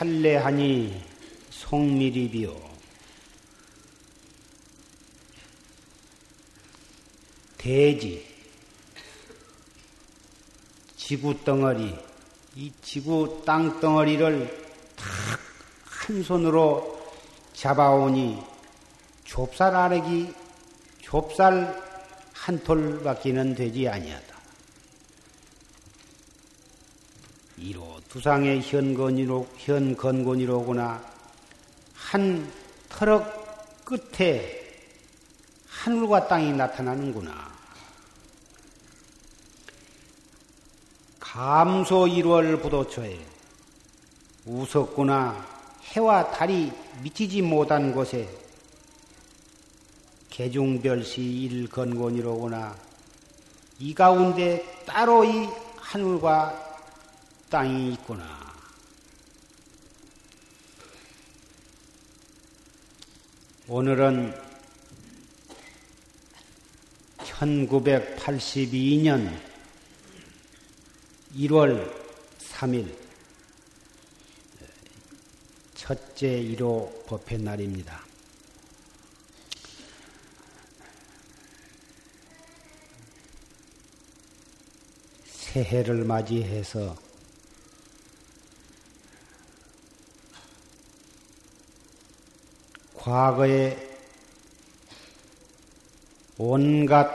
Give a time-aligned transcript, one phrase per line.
[0.00, 1.04] 대지를 찰래하니
[1.50, 2.70] 송미리비요
[7.58, 8.26] 대지,
[10.96, 11.94] 지구 덩어리,
[12.56, 14.66] 이 지구 땅 덩어리를
[14.96, 15.40] 탁
[16.10, 16.98] 한 손으로
[17.52, 18.42] 잡아오니
[19.24, 20.34] 좁쌀 아래기,
[21.00, 21.80] 좁쌀
[22.32, 24.40] 한 톨밖에는 되지 아니하다.
[27.58, 31.00] 이로 두상의 현건이로, 현건곤이로구나.
[31.94, 32.52] 한
[32.88, 34.60] 터럭 끝에
[35.68, 37.50] 하늘과 땅이 나타나는구나.
[41.20, 43.16] 감소 1월 부도초에
[44.44, 45.46] 우석구나
[45.92, 46.72] 해와 달이
[47.02, 48.28] 미치지 못한 곳에
[50.30, 52.74] 개중별시 일건곤이로구나.
[53.78, 56.69] 이 가운데 따로 이 하늘과
[57.50, 58.54] 땅이 있구나.
[63.66, 64.40] 오늘은
[67.18, 69.36] 1982년
[71.34, 71.92] 1월
[72.38, 72.96] 3일
[75.74, 78.00] 첫째 1호 법회 날입니다.
[85.24, 87.09] 새해를 맞이해서
[93.00, 93.78] 과거에
[96.36, 97.10] 온갖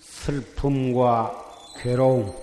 [0.00, 2.34] 슬픔과 괴로움,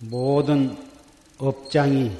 [0.00, 0.76] 모든
[1.38, 2.10] 업장이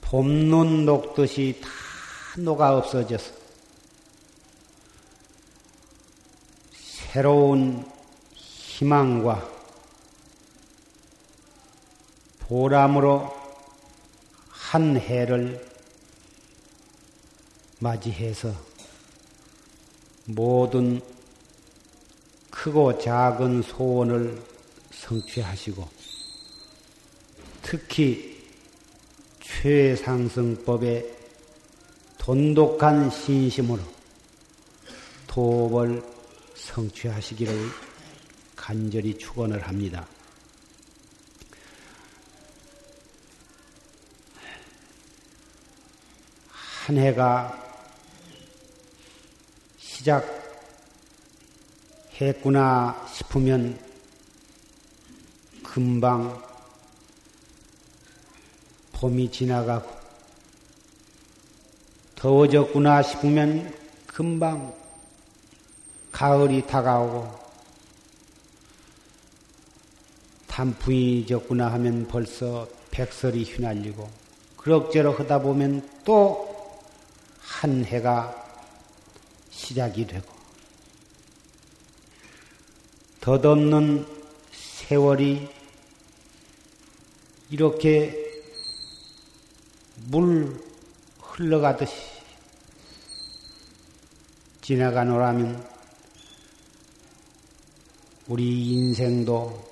[0.00, 1.68] 봄눈 녹듯이 다
[2.38, 3.32] 녹아 없어져서
[7.12, 7.88] 새로운
[8.34, 9.55] 희망과
[12.48, 13.34] 보람으로
[14.48, 15.64] 한 해를
[17.80, 18.52] 맞이해서
[20.26, 21.00] 모든
[22.50, 24.40] 크고 작은 소원을
[24.92, 25.88] 성취하시고
[27.62, 28.36] 특히
[29.40, 31.16] 최상승법의
[32.18, 33.82] 돈독한 신심으로
[35.26, 36.02] 도업을
[36.54, 37.54] 성취하시기를
[38.56, 40.06] 간절히 축원을 합니다.
[46.86, 47.52] 한 해가
[52.14, 53.76] 시작했구나 싶으면
[55.64, 56.40] 금방
[58.92, 59.90] 봄이 지나가고
[62.14, 64.72] 더워졌구나 싶으면 금방
[66.12, 67.46] 가을이 다가오고
[70.46, 74.08] 단풍이 졌구나 하면 벌써 백설이 휘날리고
[74.56, 76.45] 그럭저럭 하다 보면 또
[77.56, 78.34] 한 해가
[79.48, 80.30] 시작이 되고
[83.22, 84.06] 덧없는
[84.52, 85.48] 세월이
[87.48, 88.14] 이렇게
[90.10, 90.62] 물
[91.18, 91.94] 흘러가듯이
[94.60, 95.66] 지나가노라면
[98.28, 99.64] 우리 인생도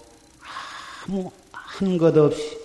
[1.06, 2.58] 아무 한 것 없이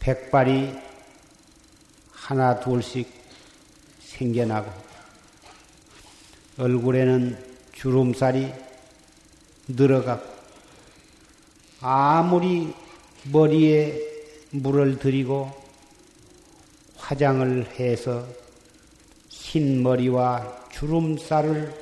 [0.00, 0.87] 백발이
[2.28, 3.10] 하나 둘씩
[4.00, 4.70] 생겨나고
[6.58, 7.42] 얼굴에는
[7.72, 8.52] 주름살이
[9.68, 10.28] 늘어가고
[11.80, 12.74] 아무리
[13.32, 13.98] 머리에
[14.50, 15.50] 물을 들이고
[16.98, 18.28] 화장을 해서
[19.30, 21.72] 흰 머리와 주름살을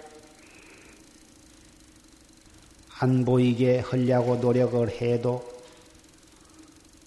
[3.01, 5.45] 안 보이게 하려고 노력을 해도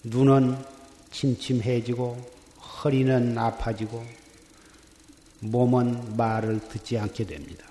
[0.04, 0.62] 눈은
[1.10, 2.39] 침침해지고
[2.82, 4.04] 허리는 아파지고
[5.40, 7.66] 몸은 말을 듣지 않게 됩니다.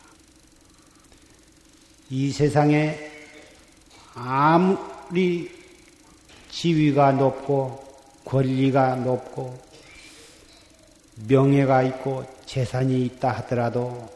[2.09, 2.97] 이 세상에
[4.13, 5.51] 아무리
[6.51, 7.83] 지위가 높고
[8.25, 9.59] 권리가 높고
[11.27, 14.09] 명예가 있고 재산이 있다 하더라도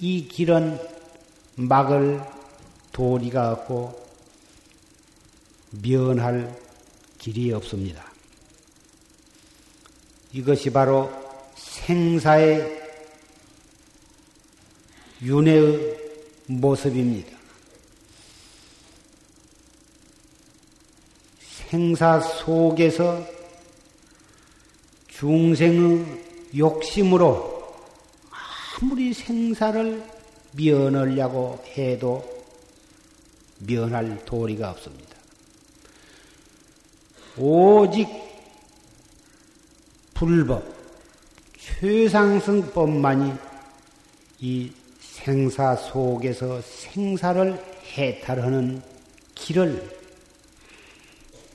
[0.00, 0.78] 이 길은
[1.56, 2.20] 막을
[2.92, 4.08] 도리가 없고
[5.82, 6.56] 면할
[7.18, 8.07] 길이 없습니다.
[10.38, 11.10] 이것이 바로
[11.56, 12.80] 생사의
[15.20, 15.98] 윤회의
[16.46, 17.36] 모습입니다.
[21.40, 23.20] 생사 속에서
[25.08, 26.06] 중생의
[26.56, 27.74] 욕심으로
[28.80, 30.04] 아무리 생사를
[30.52, 32.44] 면하려고 해도
[33.58, 35.16] 면할 도리가 없습니다.
[37.36, 38.27] 오직
[40.18, 40.64] 불법,
[41.56, 43.32] 최상승법만이
[44.40, 47.64] 이 생사 속에서 생사를
[47.96, 48.82] 해탈하는
[49.36, 49.96] 길을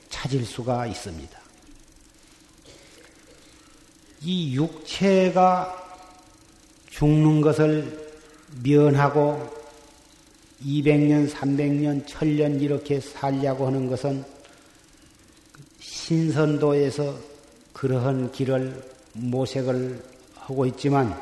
[0.08, 1.38] 찾을 수가 있습니다.
[4.22, 6.00] 이 육체가
[6.88, 8.14] 죽는 것을
[8.62, 9.46] 면하고
[10.64, 14.24] 200년, 300년, 1000년 이렇게 살려고 하는 것은
[15.80, 17.33] 신선도에서
[17.84, 18.82] 그러한 길을
[19.12, 20.02] 모색을
[20.36, 21.14] 하고 있지만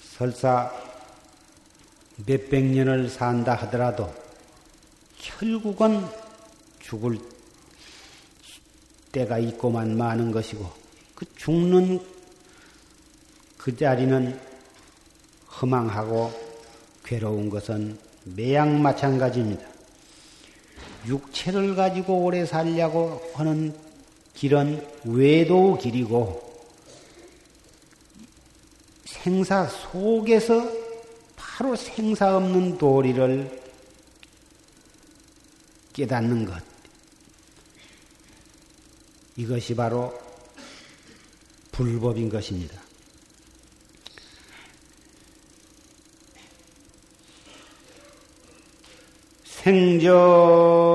[0.00, 0.72] 설사
[2.24, 4.10] 몇백 년을 산다 하더라도
[5.18, 6.06] 결국은
[6.80, 7.18] 죽을
[9.12, 10.66] 때가 있고만 마는 것이고
[11.14, 12.00] 그 죽는
[13.58, 14.40] 그 자리는
[15.60, 16.32] 허망하고
[17.04, 19.71] 괴로운 것은 매양 마찬가지입니다.
[21.06, 23.74] 육체를 가지고 오래 살려고 하는
[24.34, 26.52] 길은 외도 길이고
[29.04, 30.68] 생사 속에서
[31.36, 33.62] 바로 생사 없는 도리를
[35.92, 36.62] 깨닫는 것.
[39.36, 40.18] 이것이 바로
[41.70, 42.80] 불법인 것입니다.
[49.44, 50.91] 생전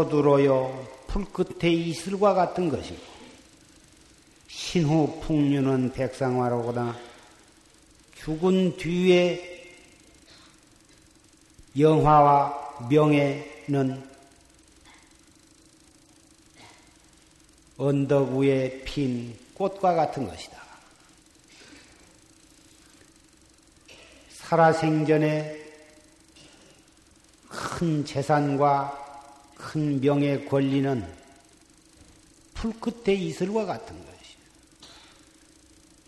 [0.00, 3.10] 초두로요 풀끝의 이슬과 같은 것이고
[4.48, 6.96] 신후 풍류는 백상화로보다
[8.14, 9.76] 죽은 뒤에
[11.78, 14.08] 영화와 명예는
[17.76, 20.60] 언덕 위에 핀 꽃과 같은 것이다.
[24.30, 25.58] 살아생전에
[27.48, 29.09] 큰 재산과
[29.70, 31.06] 큰 명예 권리는
[32.54, 34.10] 풀끝의 이슬과 같은 것이요.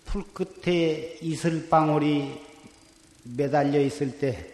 [0.04, 2.40] 풀 끝에 이슬 방울이
[3.22, 4.50] 매달려 있을 때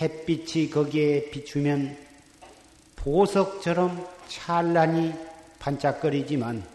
[0.00, 1.96] 햇빛이 거기에 비추면
[2.96, 5.14] 보석처럼 찬란히
[5.60, 6.66] 반짝거리지만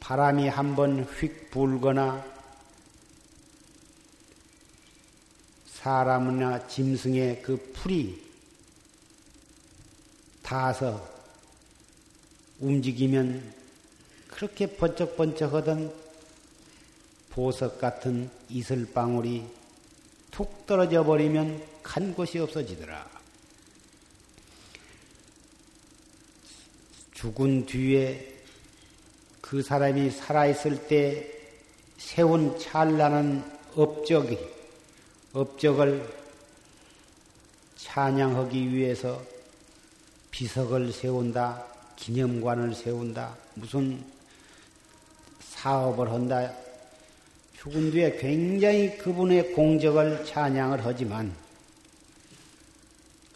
[0.00, 2.24] 바람이 한번 휙 불거나
[5.86, 8.20] 사람이나 짐승의 그 풀이
[10.42, 11.08] 닿아서
[12.58, 13.54] 움직이면
[14.26, 15.94] 그렇게 번쩍번쩍하던
[17.30, 19.46] 보석 같은 이슬방울이
[20.32, 23.08] 툭 떨어져 버리면 간 곳이 없어지더라.
[27.14, 28.34] 죽은 뒤에
[29.40, 31.32] 그 사람이 살아있을 때
[31.96, 34.55] 세운 찬란한 업적이
[35.36, 36.10] 업적을
[37.76, 39.22] 찬양하기 위해서
[40.30, 41.62] 비석을 세운다,
[41.96, 44.02] 기념관을 세운다, 무슨
[45.40, 46.50] 사업을 한다.
[47.58, 51.34] 죽은 뒤에 굉장히 그분의 공적을 찬양을 하지만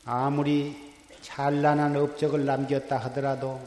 [0.06, 0.74] 아무리
[1.20, 3.60] 찬란한 업적을 남겼다 하더라도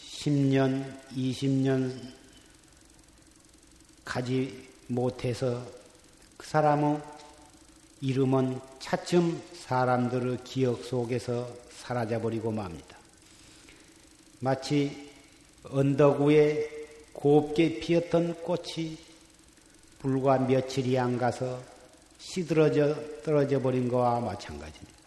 [0.00, 2.17] 10년, 20년
[4.08, 5.62] 가지 못해서
[6.38, 6.98] 그 사람의
[8.00, 12.96] 이름은 차츰 사람들의 기억 속에서 사라져버리고 맙니다.
[14.40, 15.10] 마치
[15.64, 16.66] 언덕 위에
[17.12, 18.96] 곱게 피었던 꽃이
[19.98, 21.60] 불과 며칠이 안 가서
[22.18, 24.98] 시들어져 떨어져 버린 것과 마찬가지입니다.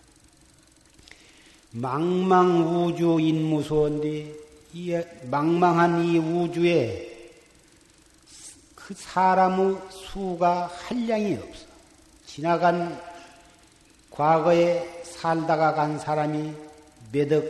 [1.72, 4.36] 망망 우주 인무소인데
[4.74, 7.21] 이 망망한 이 우주에
[8.92, 11.66] 그 사람의 수가 한량이 없어.
[12.26, 13.02] 지나간
[14.10, 16.54] 과거에 살다가 간 사람이
[17.14, 17.46] 몇억,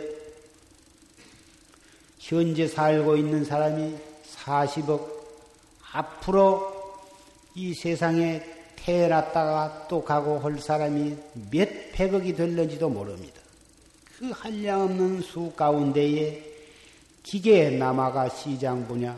[2.19, 3.98] 현재 살고 있는 사람이
[4.36, 5.03] 40억,
[5.93, 6.71] 앞으로
[7.55, 8.43] 이 세상에
[8.75, 11.17] 태어났다가 또 가고 할 사람이
[11.50, 13.41] 몇 백억이 될는지도 모릅니다.
[14.19, 16.39] 그 한량 없는 수 가운데에
[17.24, 19.17] 기계에 남아가 시장 분야,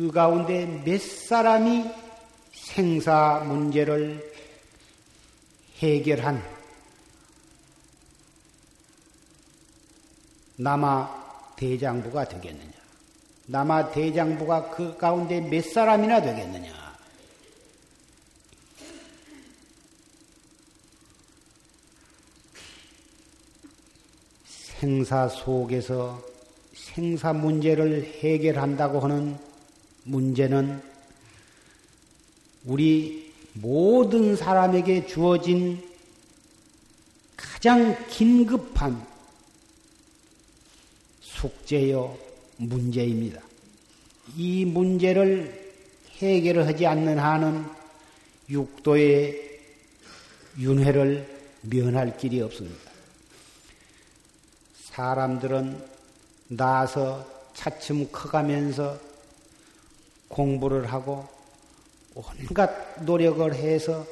[0.00, 1.84] 그 가운데 몇 사람이
[2.54, 4.32] 생사 문제를
[5.76, 6.42] 해결한
[10.56, 12.72] 남아 대장부가 되겠느냐?
[13.44, 16.72] 남아 대장부가 그 가운데 몇 사람이나 되겠느냐?
[24.46, 26.22] 생사 속에서
[26.72, 29.49] 생사 문제를 해결한다고 하는
[30.04, 30.82] 문제는
[32.64, 35.82] 우리 모든 사람에게 주어진
[37.36, 39.04] 가장 긴급한
[41.20, 42.16] 숙제요
[42.56, 43.40] 문제입니다.
[44.36, 45.72] 이 문제를
[46.18, 47.64] 해결을 하지 않는 한은
[48.48, 49.60] 육도의
[50.58, 52.90] 윤회를 면할 길이 없습니다.
[54.90, 55.82] 사람들은
[56.48, 58.98] 나서 차츰 커가면서
[60.30, 61.28] 공부를 하고
[62.14, 64.06] 온갖 노력을 해서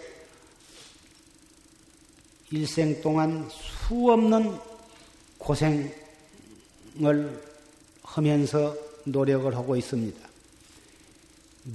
[2.51, 4.59] 일생 동안 수없는
[5.39, 5.95] 고생을
[8.03, 10.29] 하면서 노력을 하고 있습니다.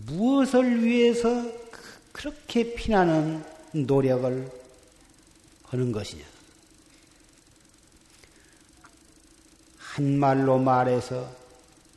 [0.07, 1.45] 무엇을 위해서
[2.11, 4.51] 그렇게 피나는 노력을
[5.63, 6.23] 하는 것이냐?
[9.77, 11.31] 한 말로 말해서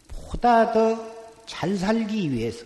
[0.08, 1.15] 보다 더
[1.46, 2.64] 잘 살기 위해서,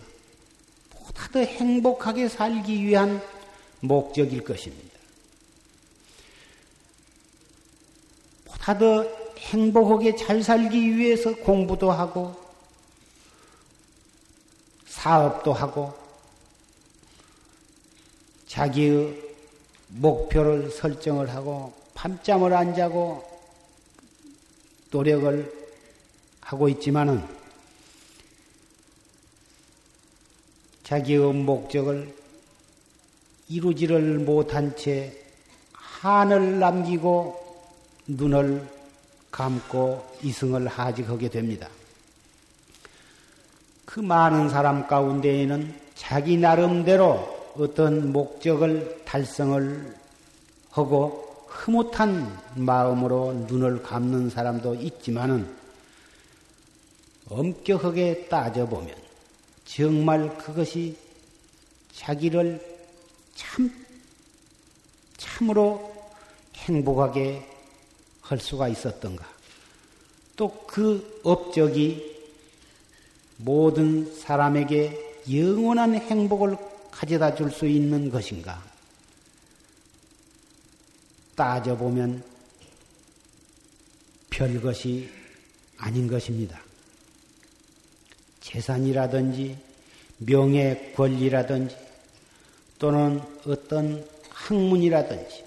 [0.89, 3.21] 보다 더 행복하게 살기 위한
[3.79, 4.99] 목적일 것입니다.
[8.45, 9.03] 보다 더
[9.37, 12.35] 행복하게 잘 살기 위해서 공부도 하고,
[14.87, 15.93] 사업도 하고,
[18.47, 19.17] 자기의
[19.87, 23.27] 목표를 설정을 하고, 밤잠을 안 자고,
[24.91, 25.69] 노력을
[26.41, 27.40] 하고 있지만은
[30.91, 32.13] 자기의 목적을
[33.47, 35.13] 이루지를 못한 채
[35.71, 37.39] 한을 남기고
[38.07, 38.67] 눈을
[39.31, 41.69] 감고 이승을 하직하게 됩니다.
[43.85, 49.95] 그 많은 사람 가운데에는 자기 나름대로 어떤 목적을 달성을
[50.71, 55.47] 하고 흐뭇한 마음으로 눈을 감는 사람도 있지만은
[57.29, 59.10] 엄격하게 따져보면
[59.73, 60.97] 정말 그것이
[61.93, 62.59] 자기를
[63.35, 63.73] 참,
[65.15, 65.95] 참으로
[66.55, 67.47] 행복하게
[68.21, 69.25] 할 수가 있었던가.
[70.35, 72.17] 또 그 업적이
[73.37, 76.57] 모든 사람에게 영원한 행복을
[76.91, 78.61] 가져다 줄 수 있는 것인가.
[81.35, 82.23] 따져보면
[84.29, 85.09] 별것이
[85.77, 86.70] 아닌 것입니다.
[88.41, 89.57] 재산이라든지
[90.17, 91.75] 명예 권리라든지
[92.77, 95.43] 또는 어떤 학문이라든지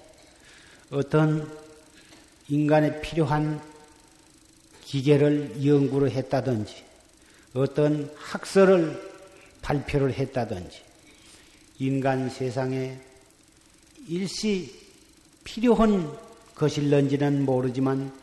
[0.91, 1.49] 어떤
[2.49, 3.61] 인간에 필요한
[4.83, 6.83] 기계를 연구를 했다든지
[7.53, 9.13] 어떤 학설을
[9.61, 10.81] 발표를 했다든지
[11.79, 12.97] 인간 세상에
[14.07, 14.85] 일시
[15.43, 16.15] 필요한
[16.55, 18.13] 것일런지는 모르지만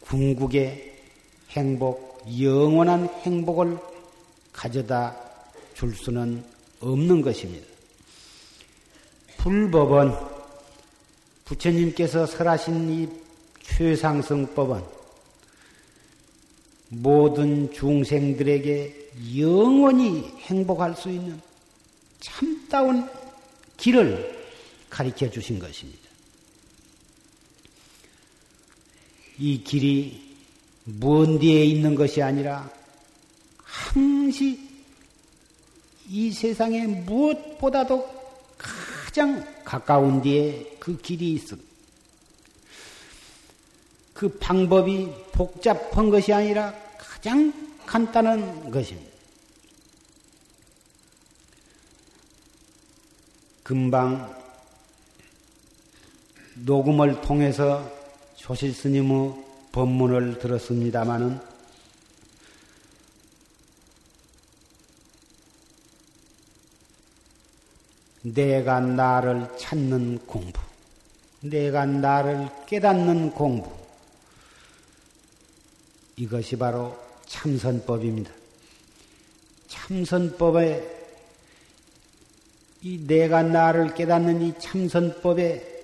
[0.00, 0.93] 궁극의
[1.56, 3.78] 행복, 영원한 행복을
[4.52, 5.16] 가져다
[5.74, 6.44] 줄 수는
[6.80, 7.66] 없는 것입니다.
[9.38, 10.12] 불법은
[11.44, 13.08] 부처님께서 설하신 이
[13.62, 14.82] 최상승법은
[16.88, 21.40] 모든 중생들에게 영원히 행복할 수 있는
[22.20, 23.08] 참다운
[23.76, 24.34] 길을
[24.88, 26.00] 가르쳐 주신 것입니다.
[29.38, 30.23] 이 길이
[30.84, 32.70] 먼 뒤에 있는 것이 아니라
[33.56, 34.60] 항시
[36.08, 38.06] 이 세상에 무엇보다도
[38.58, 41.74] 가장 가까운 뒤에 그 길이 있습니다.
[44.12, 47.52] 그 방법이 복잡한 것이 아니라 가장
[47.86, 49.10] 간단한 것입니다.
[53.62, 54.42] 금방
[56.56, 57.90] 녹음을 통해서
[58.36, 61.40] 조실 스님의 법문을 들었습니다마는
[68.22, 70.60] 내가 나를 찾는 공부,
[71.40, 73.68] 내가 나를 깨닫는 공부,
[76.16, 78.30] 이것이 바로 참선법입니다.
[79.66, 80.94] 참선법에
[82.82, 85.82] 이 내가 나를 깨닫는 이 참선법에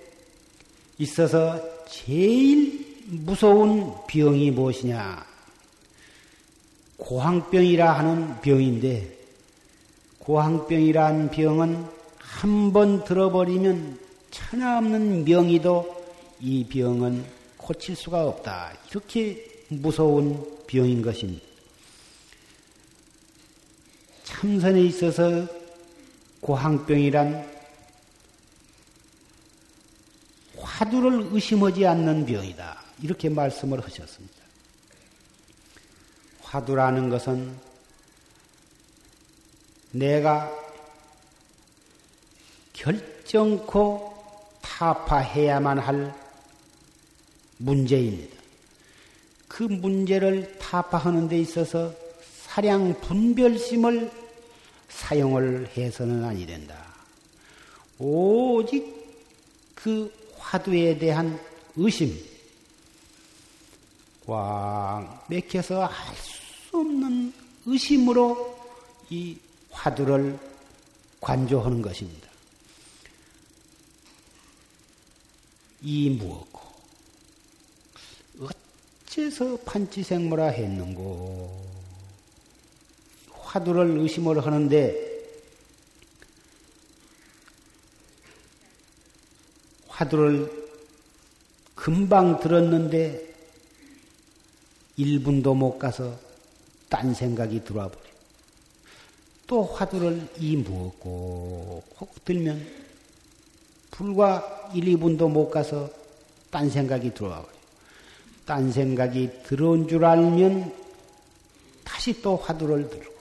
[0.97, 5.25] 있어서 제일 무서운 병이 무엇이냐?
[6.97, 9.17] 고항병이라 하는 병인데,
[10.19, 13.99] 고항병이란 병은 한 번 들어버리면
[14.31, 16.03] 천하 없는 명의도
[16.39, 17.25] 이 병은
[17.57, 18.73] 고칠 수가 없다.
[18.89, 21.45] 이렇게 무서운 병인 것입니다.
[24.23, 25.45] 참선에 있어서
[26.39, 27.47] 고항병이란
[30.57, 32.80] 화두를 의심하지 않는 병이다.
[33.01, 34.35] 이렇게 말씀을 하셨습니다.
[36.41, 37.55] 화두라는 것은
[39.91, 40.51] 내가
[42.73, 44.13] 결정코
[44.61, 46.15] 타파해야만 할
[47.57, 48.35] 문제입니다.
[49.47, 51.93] 그 문제를 타파하는 데 있어서
[52.45, 54.11] 사량 분별심을
[54.89, 56.75] 사용을 해서는 아니 된다.
[57.99, 59.01] 오직
[59.75, 61.39] 그 화두에 대한
[61.75, 62.17] 의심,
[64.31, 66.15] 꽉 맥혀서 할
[66.71, 67.33] 수 없는
[67.65, 68.57] 의심으로
[69.09, 69.37] 이
[69.71, 70.39] 화두를
[71.19, 72.29] 관조하는 것입니다.
[75.81, 76.61] 이 무엇고
[79.05, 81.67] 어째서 판치생모라 했는고
[83.31, 85.11] 화두를 의심을 하는데
[89.89, 90.69] 화두를
[91.75, 93.30] 금방 들었는데
[94.97, 96.15] 1분도 못 가서
[96.89, 98.01] 딴 생각이 들어와 버려.
[99.47, 102.65] 또 화두를 이 무엇고 혹 들면
[103.91, 105.89] 불과 1, 2분도 못 가서
[106.49, 107.51] 딴 생각이 들어와 버려.
[108.45, 110.73] 딴 생각이 들어온 줄 알면
[111.83, 113.13] 다시 또 화두를 들고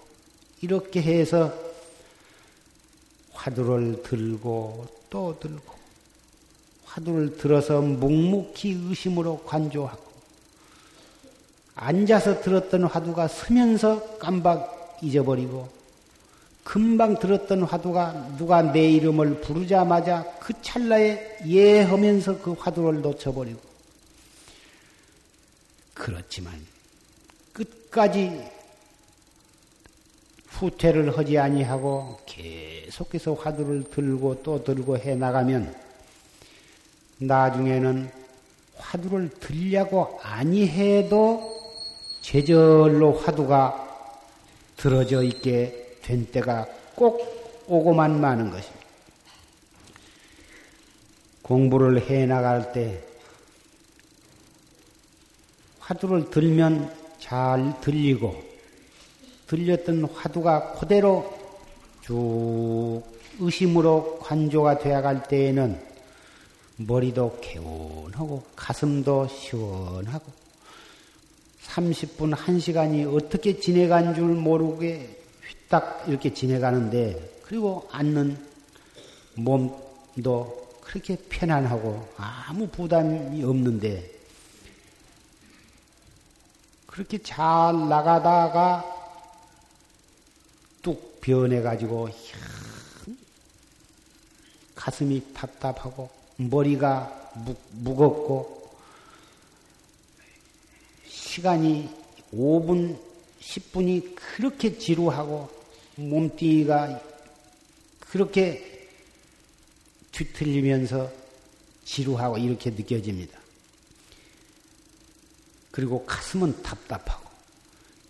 [0.62, 1.52] 이렇게 해서
[3.32, 5.74] 화두를 들고 또 들고
[6.84, 10.09] 화두를 들어서 묵묵히 의심으로 관조하고
[11.80, 15.66] 앉아서 들었던 화두가 서면서 깜박 잊어버리고
[16.62, 23.58] 금방 들었던 화두가 누가 내 이름을 부르자마자 그 찰나에 예 하면서 그 화두를 놓쳐버리고
[25.94, 26.54] 그렇지만
[27.54, 28.44] 끝까지
[30.48, 35.74] 후퇴를 하지 아니하고 계속해서 화두를 들고 또 들고 해 나가면
[37.16, 38.10] 나중에는
[38.76, 41.59] 화두를 들려고 아니해도
[42.20, 43.88] 제절로 화두가
[44.76, 48.80] 들어져 있게 된 때가 꼭 오고만 마는 것입니다.
[51.42, 53.02] 공부를 해 나갈 때
[55.80, 58.40] 화두를 들면 잘 들리고
[59.46, 61.36] 들렸던 화두가 그대로
[62.02, 63.02] 쭉
[63.40, 65.80] 의심으로 관조가 되어갈 때에는
[66.76, 70.39] 머리도 개운하고 가슴도 시원하고
[71.70, 78.36] 30분, 1시간이 어떻게 지내간 줄 모르게 휘딱 이렇게 지내가는데 그리고 앉는
[79.36, 84.10] 몸도 그렇게 편안하고 아무 부담이 없는데
[86.86, 88.84] 그렇게 잘 나가다가
[90.82, 92.08] 뚝 변해가지고
[94.74, 98.59] 가슴이 답답하고 머리가 무, 무겁고
[101.40, 101.88] 시간이
[102.34, 102.98] 5분,
[103.40, 105.48] 10분이 그렇게 지루하고
[105.96, 107.00] 몸뚱이가
[108.00, 108.88] 그렇게
[110.12, 111.10] 뒤틀리면서
[111.86, 113.38] 지루하고 이렇게 느껴집니다.
[115.70, 117.30] 그리고 가슴은 답답하고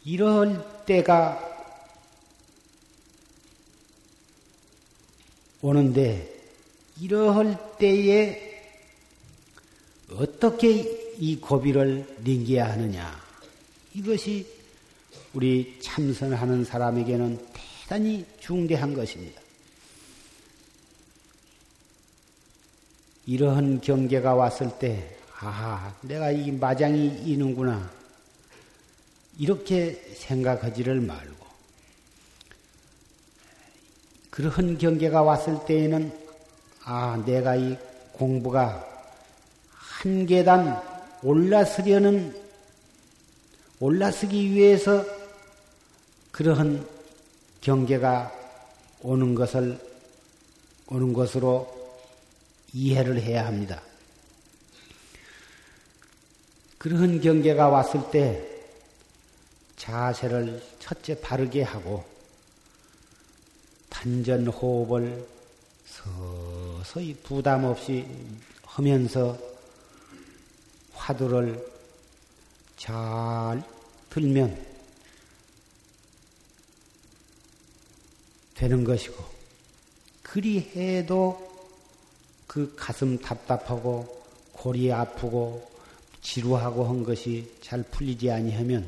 [0.04, 1.38] 이럴 때가
[5.62, 6.36] 오는데
[7.00, 8.50] 이럴 때에
[10.10, 13.20] 어떻게 이 고비를 넘겨야 하느냐
[13.94, 14.46] 이것이
[15.32, 19.40] 우리 참선하는 사람에게는 대단히 중대한 것입니다.
[23.26, 27.90] 이러한 경계가 왔을 때 아, 내가 이 마장이 이는구나.
[29.38, 31.46] 이렇게 생각하지를 말고,
[34.28, 36.12] 그러한 경계가 왔을 때에는,
[36.84, 37.78] 아, 내가 이
[38.12, 38.86] 공부가
[39.70, 40.89] 한 계단
[41.22, 42.34] 올라서려는,
[43.78, 45.04] 올라서기 위해서
[46.32, 46.86] 그러한
[47.60, 48.32] 경계가
[49.02, 49.78] 오는 것을,
[50.88, 51.78] 오는 것으로
[52.72, 53.82] 이해를 해야 합니다.
[56.78, 58.46] 그런 경계가 왔을 때
[59.76, 62.04] 자세를 첫째 바르게 하고
[63.90, 65.26] 단전 호흡을
[65.84, 68.06] 서서히 부담 없이
[68.62, 69.49] 하면서
[71.10, 71.66] 화두를
[72.76, 73.62] 잘
[74.10, 74.66] 들면
[78.54, 79.24] 되는 것이고
[80.22, 81.50] 그리 해도
[82.46, 85.68] 그 가슴 답답하고 골이 아프고
[86.22, 88.86] 지루하고 한 것이 잘 풀리지 아니하면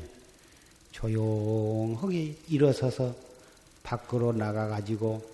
[0.91, 3.13] 조용하게 일어서서
[3.81, 5.29] 밖으로 나가가지고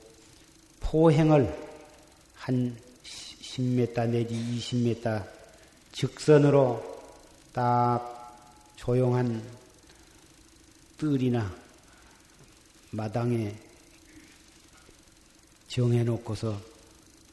[0.80, 1.70] 포행을
[2.36, 5.39] 한 10m 내지 20m
[5.92, 6.84] 직선으로
[7.54, 9.44] 딱 조용한
[10.98, 11.54] 뜰이나
[12.92, 13.56] 마당에
[15.68, 16.60] 정해놓고서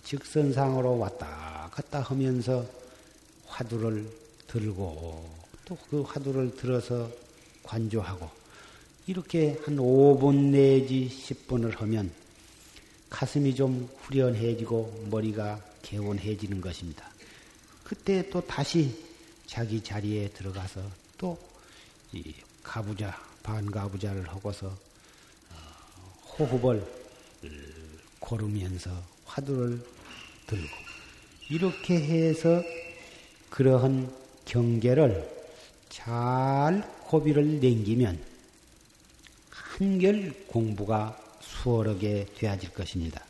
[0.04, 2.64] 직선상으로 왔다 갔다 하면서
[3.46, 4.08] 화두를
[4.46, 7.10] 들고 또 그 화두를 들어서
[7.64, 8.30] 관조하고
[9.06, 12.10] 이렇게 한 5분 내지 10분을 하면
[13.10, 17.15] 가슴이 좀 후련해지고 머리가 개운해지는 것입니다.
[17.86, 19.00] 그때 또 다시
[19.46, 20.82] 자기 자리에 들어가서
[21.16, 21.38] 또
[22.64, 26.84] 가부자, 반가부자를 하고서 어, 호흡을
[28.18, 28.90] 고르면서
[29.24, 29.80] 화두를
[30.48, 30.68] 들고
[31.48, 32.60] 이렇게 해서
[33.50, 34.12] 그러한
[34.46, 35.30] 경계를
[35.88, 38.20] 잘 고비를 남기면
[39.50, 43.24] 한결 공부가 수월하게 되어질 것입니다.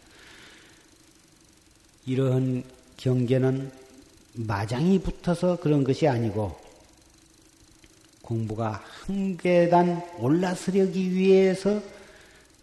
[2.06, 2.64] 이러한
[2.96, 3.85] 경계는
[4.36, 6.58] 마장이 붙어서 그런 것이 아니고
[8.22, 11.80] 공부가 한 계단 올라서려기 위해서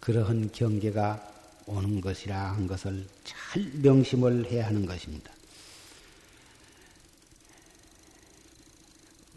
[0.00, 1.32] 그러한 경계가
[1.66, 5.32] 오는 것이라 한 것을 잘 명심을 해야 하는 것입니다.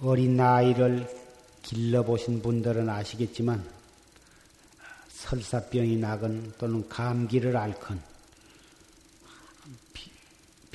[0.01, 1.07] 어린 아이를
[1.63, 3.63] 길러보신 분들은 아시겠지만
[5.09, 8.16] 설사병이 나건 또는 감기를 앓건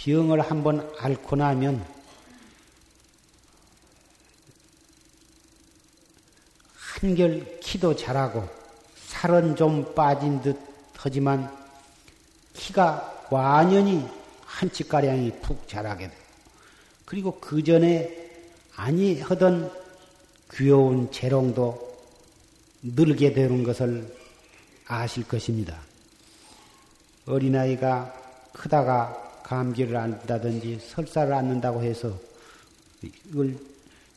[0.04, 1.84] 병을 한번 앓고 나면
[6.74, 8.48] 한결 키도 자라고
[8.96, 10.58] 살은 좀 빠진 듯
[10.96, 11.56] 하지만
[12.54, 14.08] 키가 완연히
[14.44, 16.22] 한치가량이 푹 자라게 돼요.
[17.04, 18.30] 그리고 그 전에
[18.74, 19.72] 아니 하던
[20.52, 21.92] 귀여운 재롱도
[22.82, 24.16] 늘게 되는 것을
[24.86, 25.80] 아실 것입니다.
[27.26, 28.14] 어린아이가
[28.52, 32.18] 크다가 감기를 앓는다든지 설사를 앓는다고 해서
[33.02, 33.57] 이걸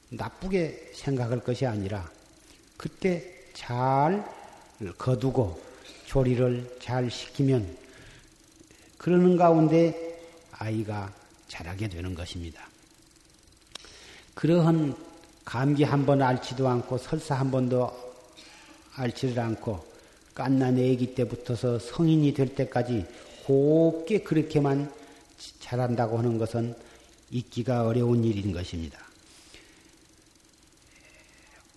[0.10, 2.10] 나쁘게 생각할 것이 아니라
[2.78, 4.26] 그때 잘
[4.98, 5.62] 거두고
[6.06, 7.78] 조리를 잘 시키면
[8.98, 10.20] 그러는 가운데
[10.52, 11.12] 아이가
[11.48, 12.68] 자라게 되는 것입니다.
[14.34, 14.96] 그러한
[15.46, 17.90] 감기 한 번 앓지도 않고 설사 한 번도
[18.96, 19.86] 앓지를 않고
[20.34, 23.06] 깐난 애기 때부터서 성인이 될 때까지
[23.46, 24.92] 곱게 그렇게만
[25.60, 26.76] 자란다고 하는 것은
[27.32, 29.00] 잊기가 어려운 일인 것입니다.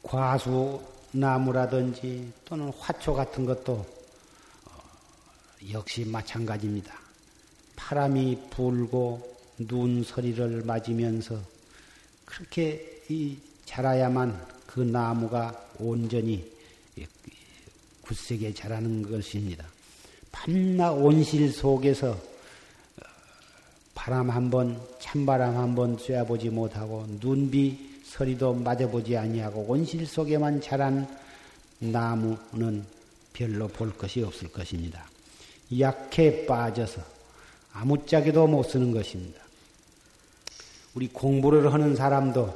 [0.03, 0.81] 과수
[1.13, 4.71] 나무라든지 또는 화초 같은 것도 어,
[5.73, 6.99] 역시 마찬가지입니다.
[7.77, 11.41] 바람이 불고 눈 서리를 맞으면서
[12.25, 13.03] 그렇게
[13.65, 16.59] 자라야만 그 나무가 온전히
[18.03, 19.67] 굳세게 자라는 것입니다.
[20.33, 22.38] 밤낮 온실 속에서 어,
[23.99, 31.19] 바람 한 번, 찬바람 한 번 쐬어보지 못하고 눈비 서리도 맞아보지 아니하고 온실 속에만 자란
[31.81, 32.85] 나무는
[33.33, 35.05] 별로 볼 것이 없을 것입니다.
[35.81, 37.03] 약해 빠져서
[37.73, 39.41] 아무짝에도 못 쓰는 것입니다.
[40.95, 42.55] 우리 공부를 하는 사람도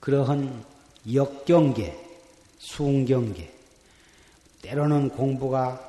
[0.00, 0.64] 그러한
[1.12, 1.96] 역경계,
[2.58, 3.52] 순경계,
[4.62, 5.80] 때로는 공부가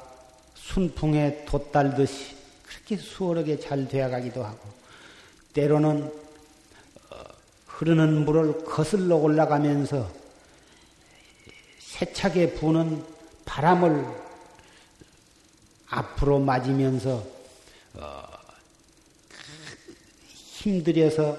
[0.53, 2.38] 순풍에 돛달듯이
[2.89, 4.67] 그렇게 수월하게 잘 되어가기도 하고,
[5.53, 6.11] 때로는
[7.11, 7.15] 어,
[7.67, 10.09] 흐르는 물을 거슬러 올라가면서
[11.77, 13.03] 세차게 부는
[13.45, 14.05] 바람을
[15.89, 17.23] 앞으로 맞으면서
[17.93, 18.23] 어,
[20.27, 21.37] 힘들여서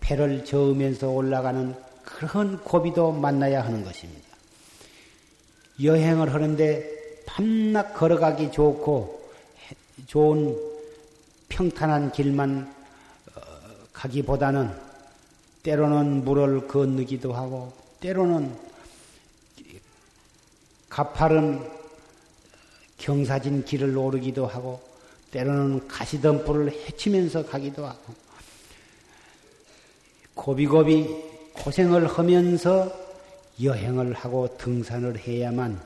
[0.00, 4.26] 배를 저으면서 올라가는 그런 고비도 만나야 하는 것입니다.
[5.82, 9.21] 여행을 하는데 밤낮 걸어가기 좋고
[10.06, 10.56] 좋은
[11.48, 12.74] 평탄한 길만
[13.34, 13.40] 어,
[13.92, 14.74] 가기보다는
[15.62, 18.56] 때로는 물을 건너기도 하고 때로는
[20.88, 21.60] 가파른
[22.98, 24.80] 경사진 길을 오르기도 하고
[25.30, 28.14] 때로는 가시덤불을 헤치면서 가기도 하고
[30.34, 31.06] 고비고비
[31.54, 32.92] 고생을 하면서
[33.62, 35.80] 여행을 하고 등산을 해야만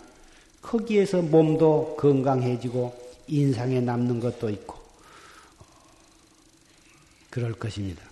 [0.63, 4.77] 거기에서 몸도 건강해지고 인상에 남는 것도 있고
[7.31, 8.03] 그럴 것입니다.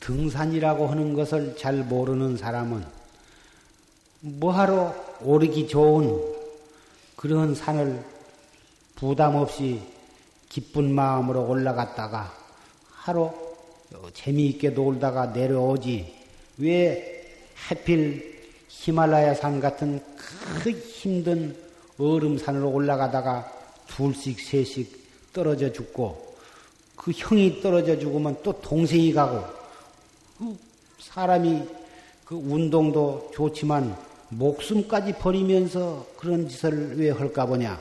[0.00, 2.84] 등산이라고 하는 것을 잘 모르는 사람은
[4.20, 6.18] 뭐하러 오르기 좋은
[7.16, 8.02] 그런 산을
[8.96, 9.82] 부담 없이
[10.48, 12.34] 기쁜 마음으로 올라갔다가
[12.90, 13.30] 하루
[14.14, 16.14] 재미있게 놀다가 내려오지
[16.58, 17.20] 왜
[17.54, 20.02] 하필 히말라야 산 같은
[20.62, 21.69] 그 힘든
[22.00, 23.50] 얼음산으로 올라가다가
[23.88, 26.36] 둘씩 셋씩 떨어져 죽고
[26.96, 29.44] 그 형이 떨어져 죽으면 또 동생이 가고
[30.38, 30.56] 그
[30.98, 31.62] 사람이
[32.24, 33.96] 그 운동도 좋지만
[34.28, 37.80] 목숨까지 버리면서 그런 짓을 왜 할까 보냐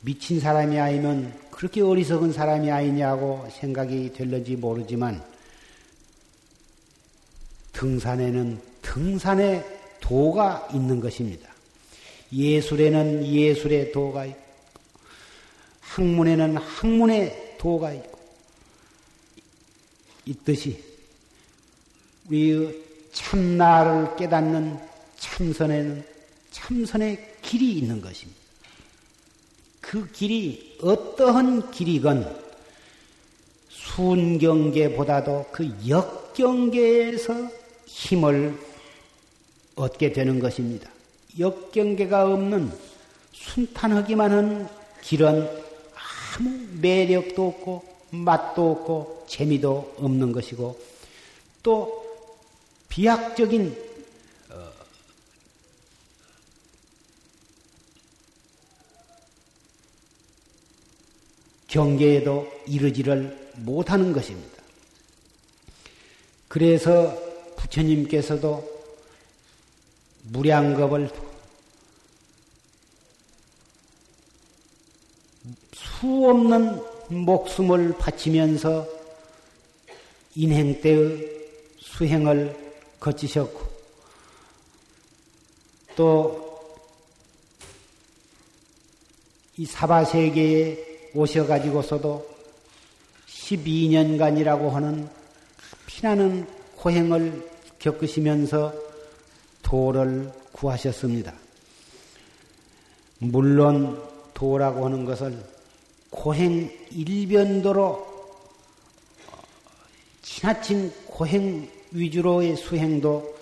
[0.00, 5.22] 미친 사람이 아니면 그렇게 어리석은 사람이 아니냐고 생각이 될는지 모르지만
[7.72, 9.64] 등산에는 등산의
[10.00, 11.53] 도가 있는 것입니다.
[12.32, 14.40] 예술에는 예술의 도가 있고,
[15.80, 18.18] 학문에는 학문의 도가 있고,
[20.26, 20.82] 있듯이,
[22.28, 22.82] 우리
[23.12, 24.78] 참나를 깨닫는
[25.16, 26.04] 참선에는
[26.50, 28.40] 참선의 길이 있는 것입니다.
[29.80, 32.42] 그 길이 어떠한 길이건
[33.68, 37.48] 순경계보다도 그 역경계에서
[37.86, 38.58] 힘을
[39.76, 40.90] 얻게 되는 것입니다.
[41.38, 42.72] 역경계가 없는
[43.32, 44.68] 순탄하기만 한
[45.02, 45.48] 길은
[46.36, 50.80] 아무 매력도 없고 맛도 없고 재미도 없는 것이고
[51.62, 52.04] 또
[52.88, 53.76] 비약적인
[54.50, 54.70] 어,
[61.66, 64.62] 경계에도 이르지를 못하는 것입니다.
[66.48, 67.16] 그래서
[67.56, 68.72] 부처님께서도
[70.22, 71.10] 무량겁을
[76.04, 78.86] 수 없는 목숨을 바치면서
[80.34, 81.30] 인행 때의
[81.78, 82.54] 수행을
[83.00, 83.60] 거치셨고
[85.96, 86.44] 또
[89.56, 92.28] 이 사바세계에 오셔가지고서도
[93.28, 95.08] 12년간이라고 하는
[95.86, 96.44] 피나는
[96.76, 98.74] 고행을 겪으시면서
[99.62, 101.32] 도를 구하셨습니다.
[103.20, 104.02] 물론
[104.34, 105.53] 도라고 하는 것을
[106.14, 108.06] 고행 일변도로
[110.22, 113.34] 지나친 고행 위주로의 수행도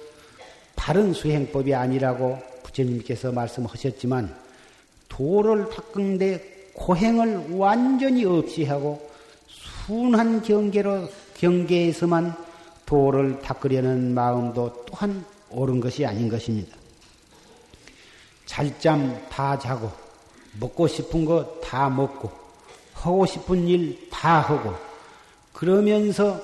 [0.75, 4.35] 바른 수행법이 아니라고 부처님께서 말씀하셨지만
[5.09, 9.07] 도를 닦는데 고행을 완전히 없이 하고
[9.47, 12.35] 순한 경계로 경계에서만
[12.87, 16.75] 도를 닦으려는 마음도 또한 옳은 것이 아닌 것입니다.
[18.47, 19.91] 잘 잠 다 자고
[20.59, 22.42] 먹고 싶은 거 다 먹고
[23.03, 24.73] 하고 싶은 일 다 하고
[25.53, 26.41] 그러면서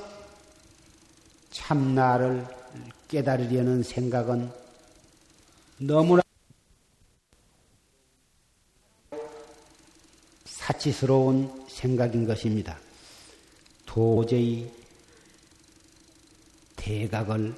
[1.53, 2.45] 참나를
[3.07, 4.51] 깨달으려는 생각은
[5.79, 6.23] 너무나
[10.45, 12.77] 사치스러운 생각인 것입니다.
[13.87, 14.69] 도저히
[16.75, 17.55] 대각을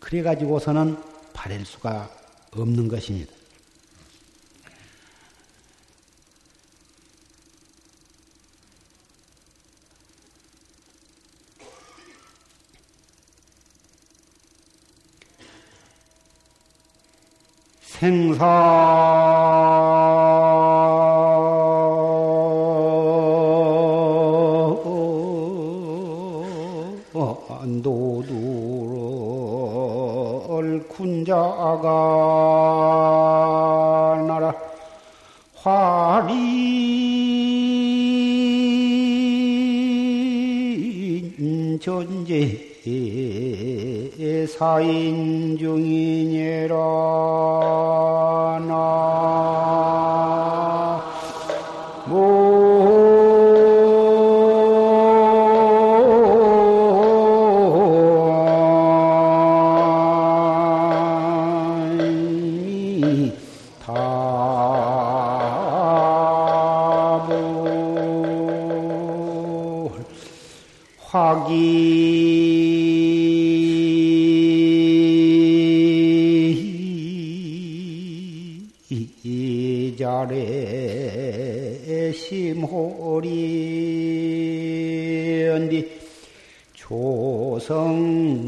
[0.00, 0.98] 그래가지고서는
[1.32, 2.10] 바랄 수가
[2.50, 3.32] 없는 것입니다.
[18.02, 18.42] 생사.
[30.42, 31.86] 안도두를 군자가
[34.26, 34.52] 나라
[35.54, 36.18] 화린
[41.80, 42.24] 존
[44.42, 46.74] 재 사인 중이니라.
[48.66, 49.11] 나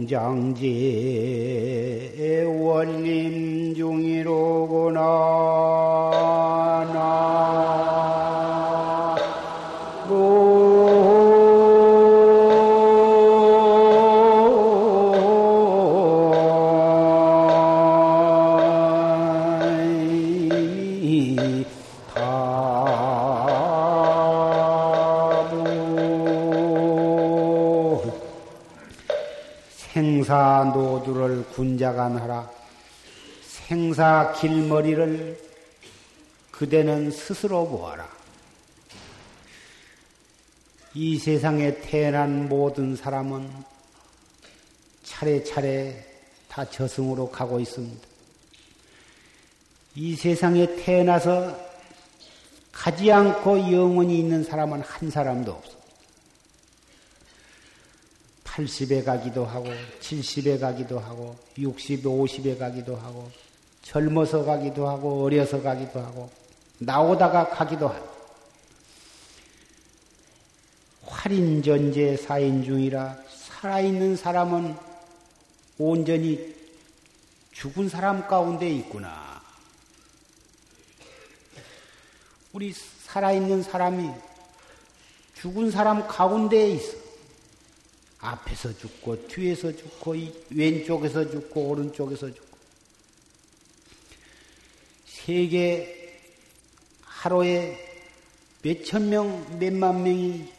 [0.07, 0.65] 성장제
[33.95, 35.39] 생사 길머리를
[36.51, 38.09] 그대는 스스로 보아라.
[40.95, 43.49] 이 세상에 태어난 모든 사람은
[45.05, 46.05] 차례차례
[46.49, 48.09] 다 저승으로 가고 있습니다.
[49.95, 51.57] 이 세상에 태어나서
[52.73, 55.73] 가지 않고 영원히 있는 사람은 한 사람도 없어.
[58.43, 59.67] 80에 가기도 하고,
[60.01, 63.31] 70에 가기도 하고, 60, 50에 가기도 하고,
[63.85, 66.31] 젊어서 가기도 하고, 어려서 가기도 하고,
[66.79, 68.15] 나오다가 가기도 하고.
[71.07, 74.77] 활인전제 사인 중이라 살아있는 사람은
[75.79, 76.55] 온전히
[77.53, 79.43] 죽은 사람 가운데 있구나.
[82.53, 84.11] 우리 살아있는 사람이
[85.35, 86.97] 죽은 사람 가운데에 있어.
[88.19, 90.15] 앞에서 죽고 뒤에서 죽고
[90.51, 92.44] 왼쪽에서 죽고 오른쪽에서 죽고
[95.25, 96.21] 세계
[97.01, 97.79] 하루에
[98.61, 100.53] 몇천 명, 몇만 명이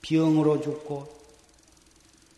[0.00, 1.06] 병으로 죽고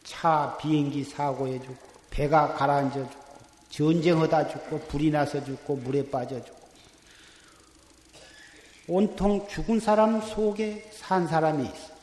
[0.02, 3.38] 차 비행기 사고에 죽고 배가 가라앉아 죽고
[3.70, 6.58] 전쟁하다 죽고 불이 나서 죽고 물에 빠져 죽고
[8.88, 11.94] 온통 죽은 사람 속에 산 사람이 있어.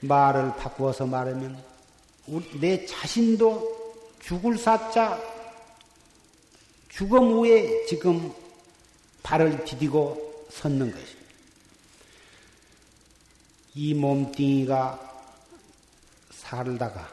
[0.00, 1.64] 말을 바꾸어서 말하면
[2.60, 5.35] 내 자신도 죽을 사자
[6.96, 8.32] 죽음 후에 지금
[9.22, 11.26] 발을 디디고 섰는 것입니다.
[13.74, 15.22] 이 몸뚱이가
[16.30, 17.06] 살다가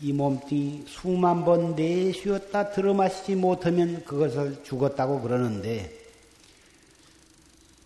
[0.00, 5.94] 이 몸뚱이 수만 번 내쉬었다 들어마시지 못하면 그것을 죽었다고 그러는데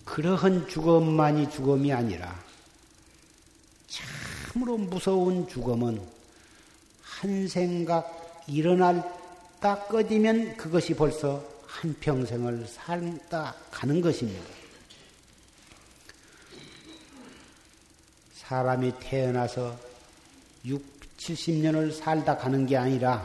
[0.05, 2.41] 그러한 죽음만이 죽음이 아니라
[3.89, 6.01] 참으로 무서운 죽음은
[7.03, 9.22] 한 생각 일어날
[9.63, 14.45] 다 꺼지면 그것이 벌써 한 평생을 살다 가는 것입니다.
[18.35, 19.79] 사람이 태어나서
[20.65, 23.25] 6, 70년을 살다 가는 게 아니라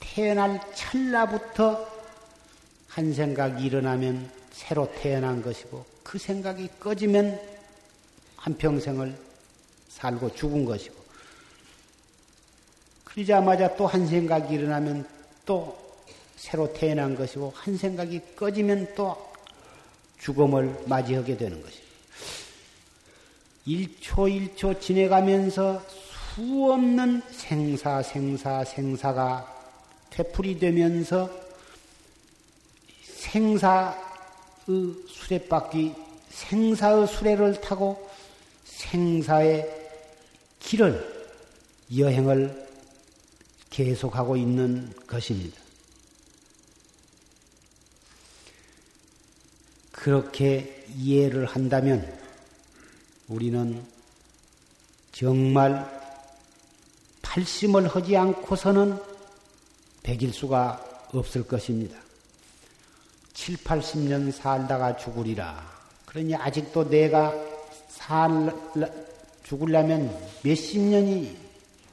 [0.00, 1.92] 태어날 찰나부터
[2.88, 7.38] 한 생각이 일어나면 새로 태어난 것이고 그 생각이 꺼지면
[8.36, 9.14] 한평생을
[9.90, 11.04] 살고 죽은 것이고
[13.04, 15.13] 그러자마자 또 한 생각이 일어나면
[15.46, 15.76] 또
[16.36, 19.16] 새로 태어난 것이고 한 생각이 꺼지면 또
[20.18, 21.84] 죽음을 맞이하게 되는 것입니다.
[23.66, 25.82] 1초 1초 지내가면서
[26.34, 29.52] 수 없는 생사 생사 생사가
[30.10, 31.30] 되풀이 되면서
[33.04, 33.94] 생사의
[35.08, 35.94] 수레바퀴
[36.30, 38.10] 생사의 수레를 타고
[38.64, 39.68] 생사의
[40.58, 41.14] 길을
[41.96, 42.63] 여행을
[43.74, 45.60] 계속하고 있는 것입니다.
[49.90, 52.16] 그렇게 이해를 한다면
[53.26, 53.84] 우리는
[55.10, 55.90] 정말
[57.22, 58.96] 팔심을 하지 않고서는
[60.04, 61.98] 백일 수가 없을 것입니다.
[63.32, 65.68] 7, 80년 살다가 죽으리라.
[66.06, 67.34] 그러니 아직도 내가
[67.88, 68.54] 살,
[69.42, 71.36] 죽으려면 몇십 년이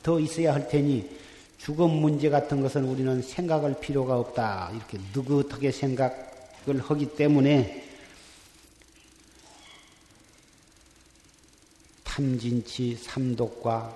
[0.04, 1.21] 더 있어야 할 테니
[1.64, 4.72] 죽음 문제 같은 것은 우리는 생각할 필요가 없다.
[4.74, 7.88] 이렇게 느긋하게 생각을 하기 때문에
[12.04, 13.96] 탐진치 삼독과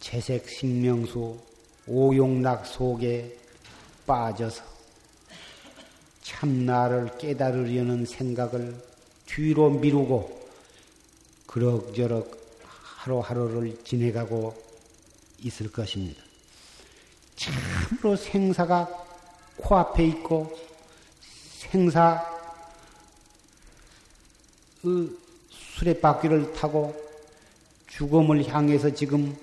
[0.00, 1.38] 채색 식명수
[1.86, 3.38] 오용락 속에
[4.04, 4.64] 빠져서
[6.22, 8.74] 참나를 깨달으려는 생각을
[9.26, 10.48] 뒤로 미루고
[11.46, 12.36] 그럭저럭
[12.96, 14.65] 하루하루를 지내가고
[15.46, 16.22] 있을 것입니다.
[17.36, 18.88] 참으로 생사가
[19.56, 20.56] 코앞에 있고
[21.58, 22.20] 생사의
[25.50, 26.94] 수레바퀴를 타고
[27.88, 29.36] 죽음을 향해서 지금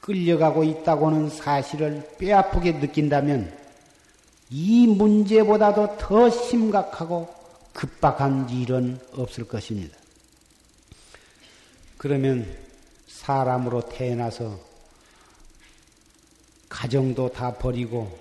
[0.00, 3.56] 끌려가고 있다고는 사실을 뼈아프게 느낀다면
[4.50, 7.34] 이 문제보다도 더 심각하고
[7.74, 9.96] 급박한 일은 없을 것입니다.
[11.98, 12.56] 그러면
[13.06, 14.67] 사람으로 태어나서
[16.78, 18.16] 가정도 다 버리고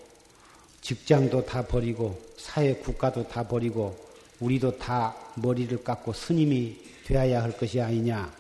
[0.82, 3.96] 직장도 다 버리고 사회 국가도 다 버리고
[4.40, 8.34] 우리도 다 머리를 깎고 스님이 되어야 할 것이 아니냐.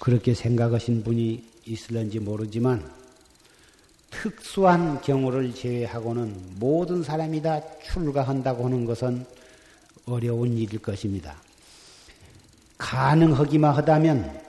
[0.00, 2.90] 그렇게 생각하신 분이 있을런지 모르지만
[4.10, 9.24] 특수한 경우를 제외하고는 모든 사람이 다 출가한다고 하는 것은
[10.04, 11.36] 어려운 일일 것입니다.
[12.76, 14.42] 가능하기만 하다면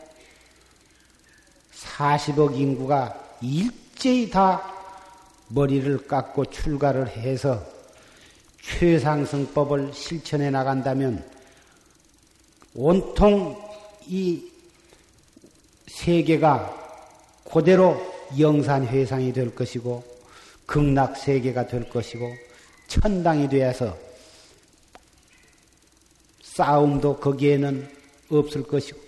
[1.76, 4.74] 40억 인구가 일제히 다
[5.50, 7.64] 머리를 깎고 출가를 해서
[8.62, 11.24] 최상승법을 실천해 나간다면
[12.76, 13.60] 온통
[14.08, 14.44] 이
[15.88, 16.76] 세계가
[17.50, 17.98] 그대로
[18.38, 20.04] 영산회상이 될 것이고
[20.66, 22.36] 극락세계가 될 것이고
[22.88, 23.98] 천당이 되어서
[26.42, 27.90] 싸움도 거기에는
[28.30, 29.07] 없을 것이고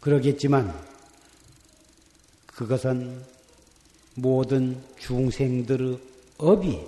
[0.00, 0.74] 그러겠지만
[2.46, 3.22] 그것은
[4.14, 5.98] 모든 중생들의
[6.38, 6.80] 업이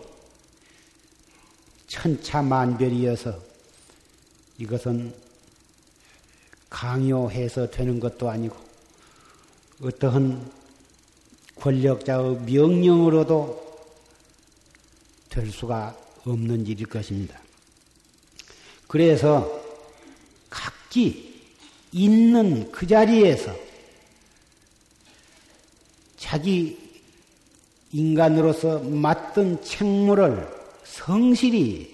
[1.87, 3.39] 천차만별이어서
[4.59, 5.15] 이것은
[6.71, 8.57] 강요해서 되는 것도 아니고
[9.83, 10.51] 어떠한
[11.57, 13.63] 권력자의 명령으로도
[15.29, 17.41] 될 수가 없는 일일 것입니다.
[18.89, 19.63] 그래서
[20.49, 21.32] 각기
[21.93, 23.55] 있는 그 자리에서
[26.16, 26.78] 자기
[27.93, 30.49] 인간으로서 맡은 책무를
[30.84, 31.93] 성실히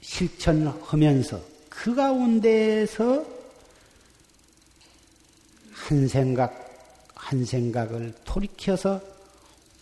[0.00, 3.26] 실천하면서 그 가운데에서
[5.72, 6.54] 한 생각,
[7.14, 9.00] 한 생각을 돌이켜서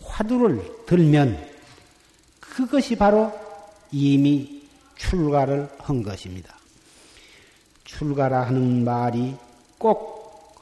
[0.02, 1.50] 화두를 들면
[2.40, 3.32] 그것이 바로
[3.90, 4.62] 이미
[4.96, 6.61] 출가를 한 것입니다.
[8.02, 9.36] 출가라 하는 말이
[9.78, 10.60] 꼭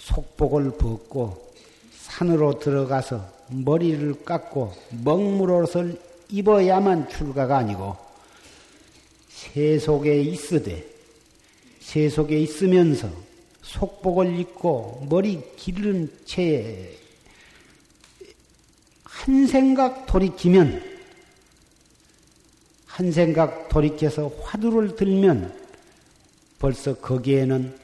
[0.00, 1.54] 속복을 벗고
[1.96, 4.72] 산으로 들어가서 머리를 깎고
[5.04, 7.96] 먹물옷을 입어야만 출가가 아니고
[9.28, 10.84] 세속에 있으되
[11.78, 13.08] 세속에 있으면서
[13.62, 16.96] 속복을 입고 머리 기른 채한
[19.46, 20.94] 생각 돌이키면
[22.86, 25.63] 한 생각 돌이켜서 화두를 들면
[26.64, 27.78] 벌써 거기에는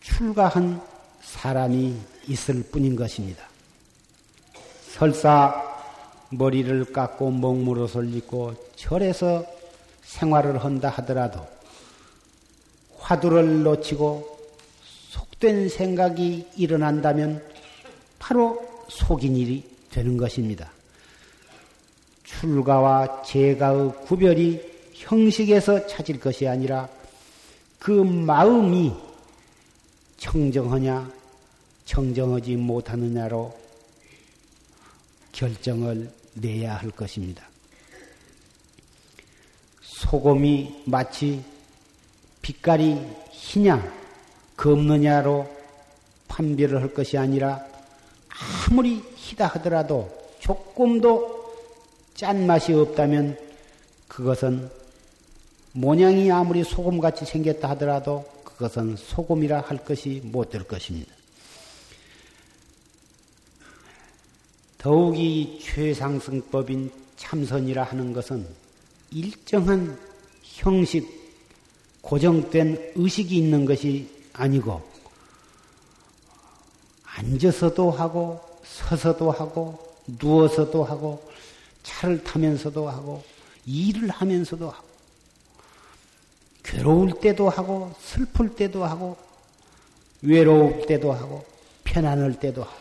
[0.00, 0.80] 출가한
[1.20, 1.96] 사람이
[2.28, 3.42] 있을 뿐인 것입니다.
[4.88, 5.52] 설사
[6.30, 9.44] 머리를 깎고 먹물옷을 입고 절에서
[10.02, 11.44] 생활을 한다 하더라도
[12.98, 14.38] 화두를 놓치고
[15.08, 17.42] 속된 생각이 일어난다면
[18.20, 20.70] 바로 속인 일이 되는 것입니다.
[22.22, 24.62] 출가와 재가의 구별이
[24.94, 26.88] 형식에서 찾을 것이 아니라
[27.78, 28.92] 그 마음이
[30.18, 31.10] 청정하냐,
[31.84, 33.56] 청정하지 못하느냐로
[35.32, 37.46] 결정을 내야 할 것입니다.
[39.80, 41.42] 소금이 마치
[42.42, 43.00] 빛깔이
[43.30, 43.92] 희냐,
[44.56, 45.48] 검느냐로
[46.28, 47.64] 판별을 할 것이 아니라
[48.68, 50.10] 아무리 희다 하더라도
[50.40, 51.38] 조금도
[52.14, 53.38] 짠맛이 없다면
[54.08, 54.70] 그것은
[55.78, 61.12] 모양이 아무리 소금같이 생겼다 하더라도 그것은 소금이라 할 것이 못 될 것입니다.
[64.76, 68.44] 더욱이 최상승법인 참선이라 하는 것은
[69.12, 69.96] 일정한
[70.42, 71.06] 형식,
[72.02, 74.82] 고정된 의식이 있는 것이 아니고,
[77.04, 79.78] 앉아서도 하고, 서서도 하고,
[80.20, 81.30] 누워서도 하고,
[81.84, 83.22] 차를 타면서도 하고,
[83.64, 84.87] 일을 하면서도 하고,
[86.68, 89.16] 괴로울 때도 하고, 슬플 때도 하고,
[90.20, 91.44] 외로울 때도 하고,
[91.84, 92.76] 편안할 때도 하고,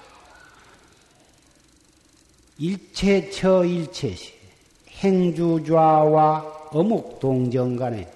[2.58, 4.34] 일체처 일체시,
[4.90, 8.12] 행주좌와 어묵동정 간에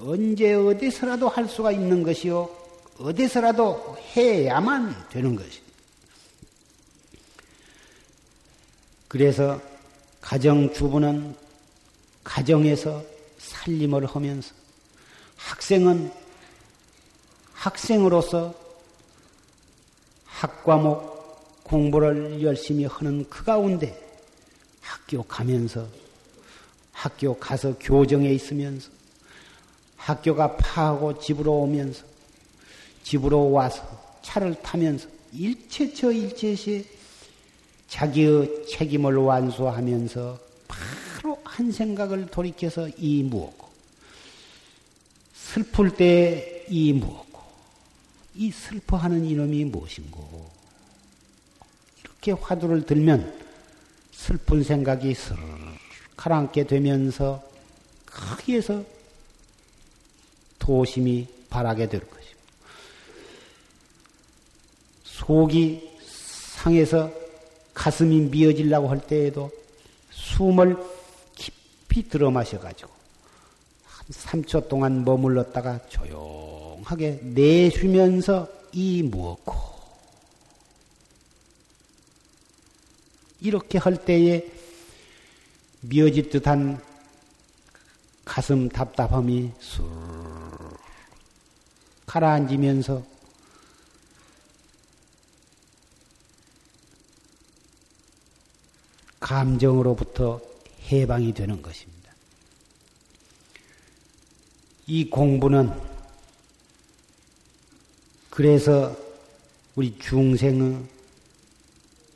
[0.00, 2.48] 언제 어디서라도 할 수가 있는 것이요,
[2.98, 5.60] 어디서라도 해야만 되는 것이.
[9.08, 9.60] 그래서
[10.22, 11.36] 가정주부는
[12.24, 13.04] 가정에서
[13.38, 14.63] 살림을 하면서
[15.44, 16.10] 학생은
[17.52, 18.54] 학생으로서
[20.24, 24.00] 학과목 공부를 열심히 하는 그 가운데
[24.80, 25.86] 학교 가면서
[26.92, 28.90] 학교 가서 교정에 있으면서
[29.96, 32.04] 학교가 파하고 집으로 오면서
[33.02, 33.82] 집으로 와서
[34.22, 36.86] 차를 타면서 일체처 일체시
[37.88, 40.38] 자기의 책임을 완수하면서
[40.68, 43.73] 바로 한 생각을 돌이켜서 이 무엇고
[45.54, 47.40] 슬플 때 이 무엇고
[48.34, 50.50] 이 슬퍼하는 이놈이 무엇인고
[52.00, 53.42] 이렇게 화두를 들면
[54.12, 55.36] 슬픈 생각이 슬
[56.16, 57.42] 가라앉게 되면서
[58.06, 58.84] 거기에서
[60.58, 62.40] 도심이 바라게 될 것입니다.
[65.04, 65.90] 속이
[66.56, 67.12] 상해서
[67.74, 69.50] 가슴이 미어지려고 할 때에도
[70.10, 70.76] 숨을
[71.34, 72.93] 깊이 들어 마셔가지고 한
[74.10, 79.54] 3초 동안 머물렀다가 조용하게 내쉬면서 이 무엇고
[83.40, 84.46] 이렇게 할 때에
[85.80, 86.82] 미어질 듯한
[88.24, 89.86] 가슴 답답함이 술
[92.06, 93.02] 가라앉으면서
[99.20, 100.40] 감정으로부터
[100.90, 101.93] 해방이 되는 것입니다.
[104.86, 105.72] 이 공부는
[108.28, 108.94] 그래서
[109.76, 110.84] 우리 중생의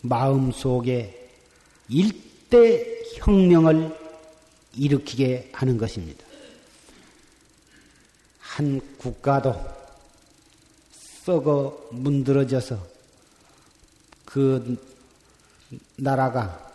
[0.03, 1.31] 마음 속에
[1.89, 3.97] 일대 혁명을
[4.75, 6.25] 일으키게 하는 것입니다.
[8.41, 9.55] 한 국가도
[11.25, 12.87] 썩어 문드러져서
[14.25, 14.77] 그
[15.97, 16.75] 나라가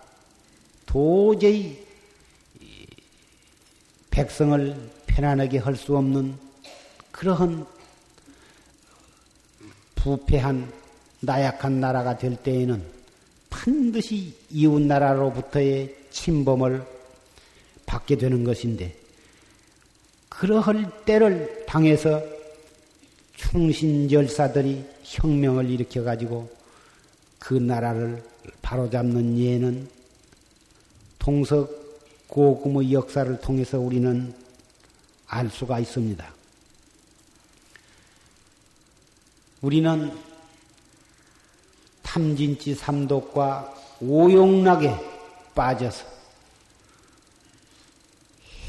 [0.86, 1.86] 도저히
[4.10, 6.36] 백성을 편안하게 할 수 없는
[7.12, 7.66] 그러한
[9.96, 10.72] 부패한
[11.20, 12.84] 나약한 나라가 될 때에는
[13.50, 16.84] 반드시 이웃 나라로부터의 침범을
[17.86, 18.96] 받게 되는 것인데
[20.30, 22.22] 그러할 때를 당해서
[23.36, 26.52] 충신열사들이 혁명을 일으켜 가지고
[27.38, 28.24] 그 나라를
[28.64, 29.88] 바로잡는 예는
[31.20, 31.84] 동석
[32.28, 34.43] 고금의 역사를 통해서 우리는
[35.34, 36.32] 알 수가 있습니다.
[39.62, 40.16] 우리는
[42.04, 44.96] 탐진치 삼독과 오용락에
[45.56, 46.06] 빠져서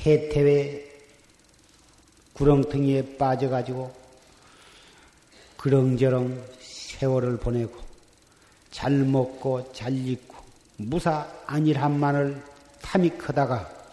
[0.07, 0.91] 해태회
[2.33, 3.95] 구렁텅이에 빠져가지고
[5.59, 7.79] 그렁저렁 세월을 보내고
[8.71, 10.37] 잘 먹고 잘 입고
[10.79, 12.43] 무사 안일한만을
[12.81, 13.84] 탐이 크다가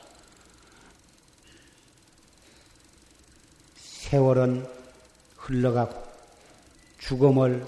[4.12, 4.68] 세월은
[5.38, 5.95] 흘러가고
[6.99, 7.66] 죽음을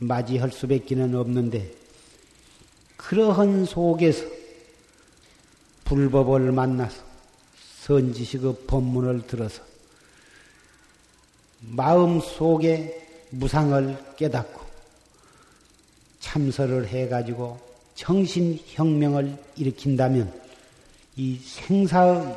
[0.00, 1.72] 맞이할 수밖에는 없는데
[2.98, 4.26] 그러한 속에서
[5.84, 7.02] 불법을 만나서
[7.84, 9.62] 선지식의 법문을 들어서
[11.60, 14.60] 마음 속에 무상을 깨닫고
[16.20, 17.58] 참설을 해가지고
[17.94, 20.38] 정신혁명을 일으킨다면
[21.16, 22.36] 이 생사의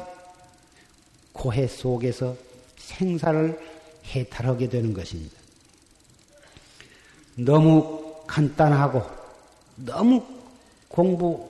[1.34, 2.45] 고해 속에서
[2.86, 3.60] 생사를
[4.06, 5.36] 해탈하게 되는 것입니다.
[7.36, 9.02] 너무 간단하고
[9.76, 10.24] 너무
[10.88, 11.50] 공부하는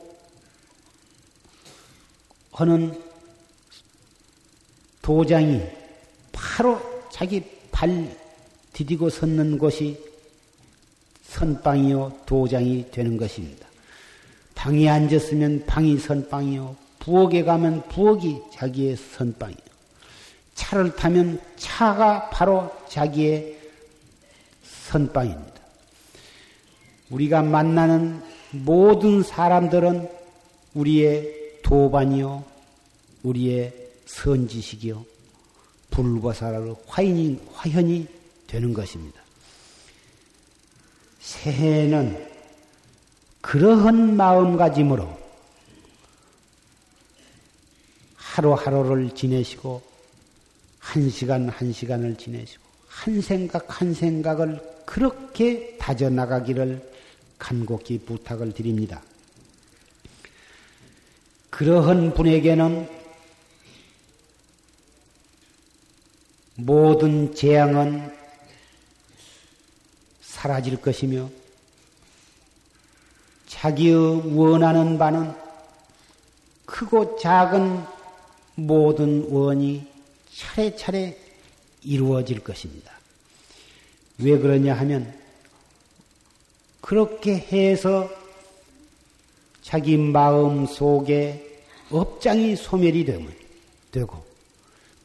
[5.02, 5.62] 도장이
[6.32, 6.82] 바로
[7.12, 8.18] 자기 발
[8.74, 10.04] 디디고 섰는 곳이
[11.24, 13.68] 선방이요 도장이 되는 것입니다.
[14.56, 19.65] 방에 앉았으면 방이 선방이요 부엌에 가면 부엌이 자기의 선방이요
[20.66, 23.56] 차를 타면 차가 바로 자기의
[24.64, 25.54] 선방입니다.
[27.12, 30.10] 우리가 만나는 모든 사람들은
[30.74, 32.44] 우리의 도반이요,
[33.22, 33.74] 우리의
[34.08, 35.06] 선지식이요,
[35.92, 38.08] 불보살의 화인이, 화현이
[38.48, 39.22] 되는 것입니다.
[41.20, 42.28] 새해는
[43.42, 45.26] 그러한 마음가짐으로
[48.16, 49.95] 하루하루를 지내시고
[50.86, 56.94] 한 시간 한 시간을 지내시고 한 생각 한 생각을 그렇게 다져 나가기를
[57.40, 59.02] 간곡히 부탁을 드립니다.
[61.50, 62.88] 그러한 분에게는
[66.58, 68.16] 모든 재앙은
[70.22, 71.30] 사라질 것이며
[73.48, 75.34] 자기의 원하는 바는
[76.66, 77.84] 크고 작은
[78.56, 79.95] 모든 원이
[80.36, 81.18] 차례차례
[81.84, 82.92] 이루어질 것입니다.
[84.20, 85.14] 왜 그러냐 하면
[86.82, 88.10] 그렇게 해서
[89.62, 93.06] 자기 마음 속에 업장이 소멸이
[93.92, 94.26] 되고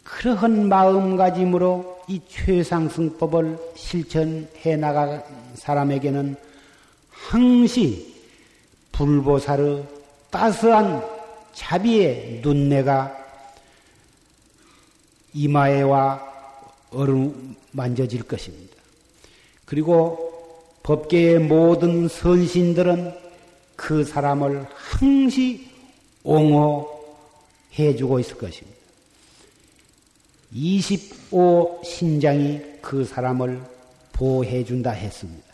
[0.04, 5.22] 그러한 마음가짐으로 이 최상승법을 실천해 나간
[5.54, 6.36] 사람에게는
[7.10, 8.14] 항시
[8.92, 9.86] 불보살의
[10.30, 11.02] 따스한
[11.52, 13.19] 자비의 눈매가
[15.32, 16.28] 이마에와
[16.90, 18.74] 어루만져질 것입니다.
[19.64, 20.30] 그리고
[20.82, 23.14] 법계의 모든 선신들은
[23.76, 25.70] 그 사람을 항시
[26.22, 28.78] 옹호해 주고 있을 것입니다.
[30.52, 33.62] 25 신장이 그 사람을
[34.12, 35.48] 보호해 준다 했습니다.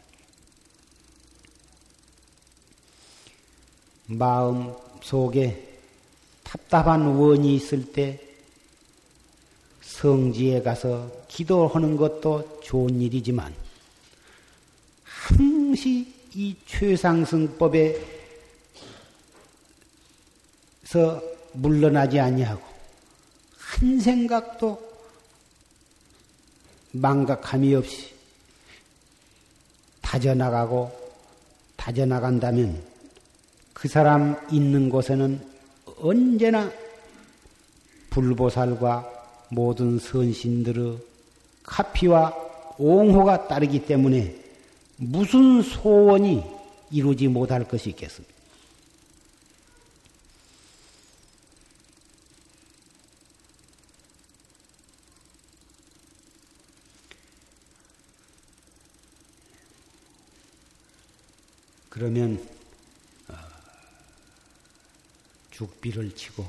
[4.06, 4.72] 마음
[5.02, 5.78] 속에
[6.42, 8.25] 답답한 원이 있을 때
[9.96, 13.54] 성지에 가서 기도하는 것도 좋은 일이지만
[15.02, 18.02] 항시 이 최상승법에서
[21.54, 22.62] 물러나지 아니하고
[23.56, 24.78] 한 생각도
[26.92, 28.14] 망각함이 없이
[30.02, 30.92] 다져나가고
[31.76, 32.82] 다져나간다면
[33.72, 35.40] 그 사람 있는 곳에는
[36.00, 36.70] 언제나
[38.10, 39.15] 불보살과
[39.48, 40.98] 모든 선신들의
[41.62, 42.34] 카피와
[42.78, 44.34] 옹호가 따르기 때문에
[44.96, 46.42] 무슨 소원이
[46.90, 48.36] 이루지 못할 것이 있겠습니까?
[61.96, 62.46] 그러면
[63.28, 63.34] 어,
[65.50, 66.44] 죽비를 치고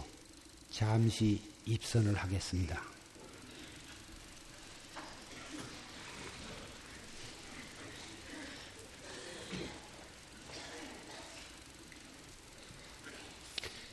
[0.72, 2.82] 잠시 입선을 하겠습니다.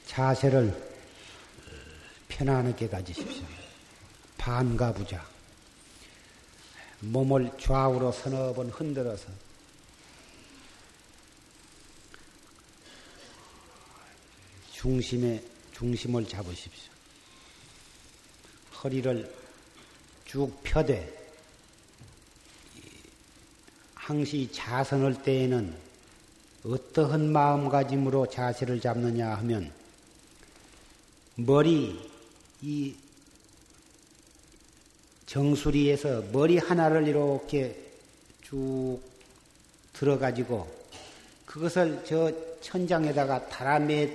[0.07, 0.95] 자세를
[2.29, 3.45] 편안하게 가지십시오.
[4.39, 5.27] 반가부자.
[7.01, 9.27] 몸을 좌우로 서너 번 흔들어서
[14.73, 16.94] 중심에 중심을 잡으십시오.
[18.85, 19.35] 허리를
[20.27, 21.11] 쭉 펴되
[23.95, 25.75] 항시 자선할 때에는
[26.67, 29.73] 어떠한 마음가짐으로 자세를 잡느냐 하면
[31.37, 31.99] 머리
[32.61, 32.95] 이
[35.25, 37.75] 정수리에서 머리 하나를 이렇게
[38.43, 39.01] 쭉
[39.95, 40.85] 들어가지고
[41.47, 42.31] 그것을 저
[42.61, 44.11] 천장에다가 달아매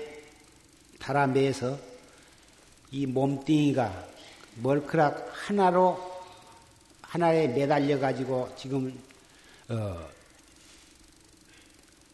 [0.99, 1.79] 달아매서
[2.91, 4.18] 이 몸뚱이가
[4.55, 6.09] 멀크락 하나로
[7.01, 8.97] 하나에 매달려 가지고 지금
[9.69, 10.07] 어,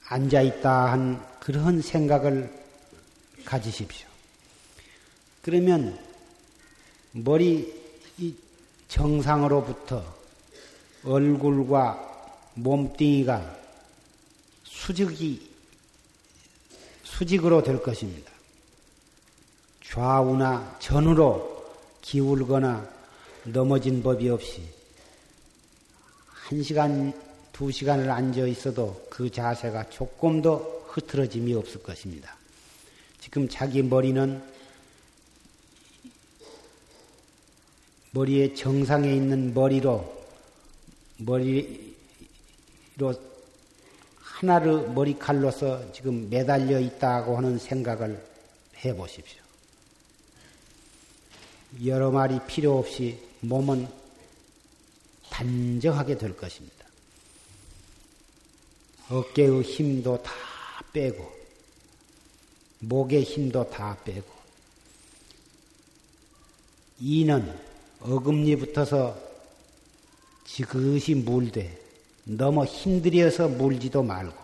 [0.07, 2.51] 앉아 있다 한 그런 생각을
[3.43, 4.07] 가지십시오.
[5.41, 5.99] 그러면
[7.11, 7.73] 머리
[8.87, 10.03] 정상으로부터
[11.03, 13.57] 얼굴과 몸뚱이가
[14.63, 15.51] 수직이
[17.03, 18.31] 수직으로 될 것입니다.
[19.83, 21.54] 좌우나 전으로
[22.05, 22.87] 기울거나
[23.45, 24.61] 넘어진 법이 없이
[26.27, 27.11] 한 시간,
[27.51, 32.37] 두 시간을 앉아 있어도 그 자세가 조금도 흐트러짐이 없을 것입니다.
[33.19, 34.43] 지금 자기 머리는
[38.11, 40.25] 머리의 정상에 있는 머리로
[41.17, 41.73] 머리로
[44.19, 48.23] 하나를 머리칼로서 지금 매달려 있다고 하는 생각을
[48.77, 49.44] 해 보십시오.
[51.83, 53.87] 여러 말이 필요 없이 몸은
[55.29, 56.85] 단정하게 될 것입니다.
[59.09, 60.31] 어깨의 힘도 다
[60.93, 61.31] 빼고,
[62.79, 64.33] 목의 힘도 다 빼고,
[66.99, 67.53] 이는
[67.99, 69.17] 어금니 붙어서
[70.45, 71.81] 지그시 물되
[72.23, 74.35] 너무 힘들여서 물지도 말고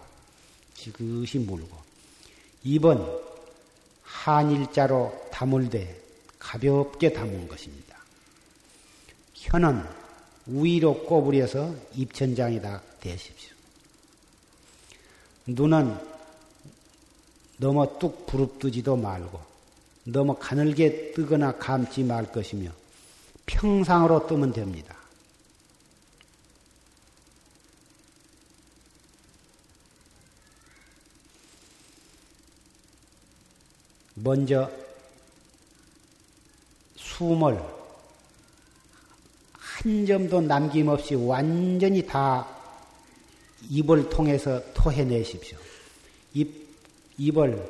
[0.75, 1.77] 지그시 물고
[2.63, 3.05] 입은
[4.03, 6.00] 한일자로 다물되
[6.41, 7.97] 가볍게 담은 것입니다.
[9.35, 9.85] 혀는
[10.47, 13.53] 위로 꼬부려서 입천장에다 대십시오.
[15.45, 15.97] 눈은
[17.57, 19.39] 너무 뚝 부릅뜨지도 말고
[20.05, 22.71] 너무 가늘게 뜨거나 감지 말 것이며
[23.45, 24.97] 평상으로 뜨면 됩니다.
[34.15, 34.80] 먼저
[37.21, 37.63] 숨을
[39.53, 42.47] 한 점도 남김없이 완전히 다
[43.69, 45.59] 입을 통해서 토해내십시오.
[46.33, 46.67] 입,
[47.19, 47.63] 입을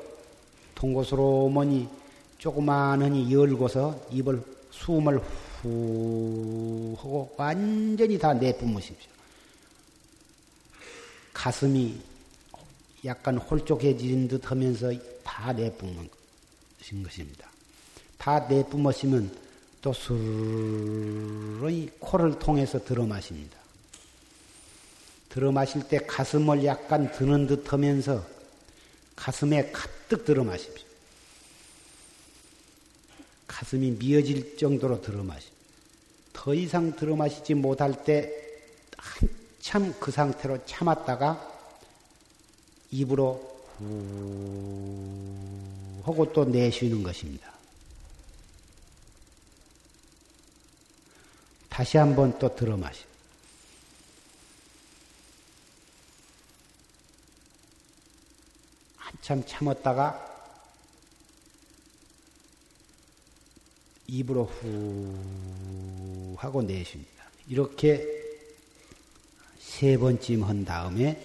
[0.74, 1.90] 통고스로 머니
[2.38, 4.42] 조그마하니 열고서 입을
[4.72, 9.12] 숨을 후 하고 완전히 다 내뿜으십시오.
[11.34, 12.00] 가슴이
[13.04, 14.94] 약간 홀쭉해진 듯 하면서
[15.26, 16.10] 다 내뿜는
[17.04, 17.51] 것입니다.
[18.22, 19.36] 다 내뿜으시면
[19.82, 23.58] 또 스르르 코를 통해서 들어 마십니다.
[25.30, 28.24] 들어 마실 때 가슴을 약간 드는 듯 하면서
[29.16, 30.86] 가슴에 가득 들어 마십시오.
[33.48, 35.58] 가슴이 미어질 정도로 들어 마십니다.
[36.32, 38.32] 더 이상 들어 마시지 못할 때
[38.98, 41.60] 한참 그 상태로 참았다가
[42.92, 45.32] 입으로 후
[46.04, 47.51] 하고 또 내쉬는 것입니다.
[51.82, 53.04] 다시 한번 또 들어 마시.
[58.98, 60.54] 한참 참았다가
[64.06, 67.26] 입으로 후 하고 내쉽니다.
[67.48, 68.06] 이렇게
[69.58, 71.20] 세 번쯤 한 다음에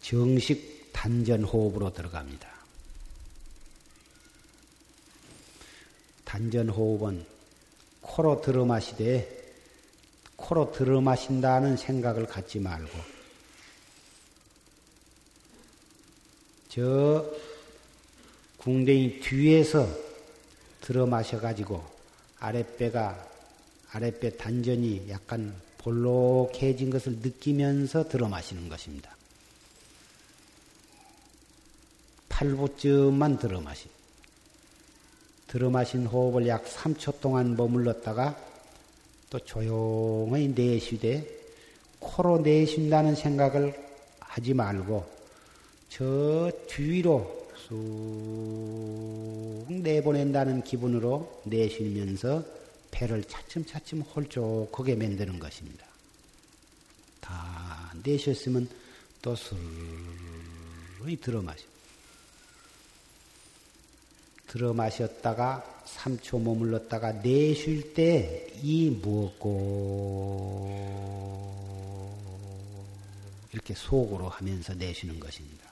[0.00, 2.55] 정식 단전 호흡으로 들어갑니다.
[6.36, 7.24] 단전 호흡은
[8.02, 9.54] 코로 들어 마시되
[10.36, 12.90] 코로 들어 마신다는 생각을 갖지 말고
[16.68, 17.24] 저
[18.58, 19.88] 궁뎅이 뒤에서
[20.82, 21.82] 들어 마셔가지고
[22.40, 23.28] 아랫배가
[23.92, 29.16] 아랫배 단전이 약간 볼록해진 것을 느끼면서 들어 마시는 것입니다.
[32.28, 33.95] 팔부쯤만 들어 마시.
[35.46, 38.36] 들어 마신 호흡을 약 3초 동안 머물렀다가
[39.30, 41.26] 또 조용히 내쉬되
[41.98, 43.74] 코로 내쉰다는 생각을
[44.20, 45.06] 하지 말고
[45.88, 47.76] 저 뒤로 쑥
[49.68, 52.44] 내보낸다는 기분으로 내쉬면서
[52.90, 55.86] 배를 차츰차츰 홀쭉하게 만드는 것입니다.
[57.20, 58.68] 다 내쉬었으면
[59.22, 61.64] 또 술이 들어 마시
[64.46, 69.46] 들어 마셨다가 3초 머물렀다가 내쉴 때 이 무엇고
[73.52, 75.66] 이렇게 속으로 하면서 내쉬는 것입니다.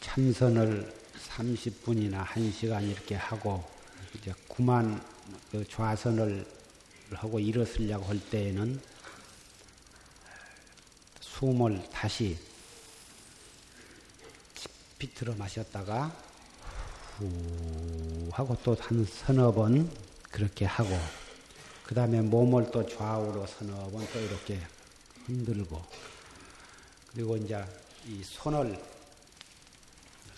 [0.00, 0.99] 참선을
[1.40, 3.64] 30분이나 1시간 이렇게 하고
[4.14, 5.02] 이제 그만
[5.50, 6.46] 그 좌선을
[7.12, 8.80] 하고 일어서려고 할 때에는
[11.20, 12.38] 숨을 다시
[14.54, 16.14] 깊이 들어 마셨다가
[17.16, 19.90] 후 하고 또 한 서너 번
[20.30, 20.90] 그렇게 하고
[21.84, 24.60] 그 다음에 몸을 또 좌우로 서너 번 또 이렇게
[25.26, 25.82] 흔들고
[27.12, 27.64] 그리고 이제
[28.06, 28.78] 이 손을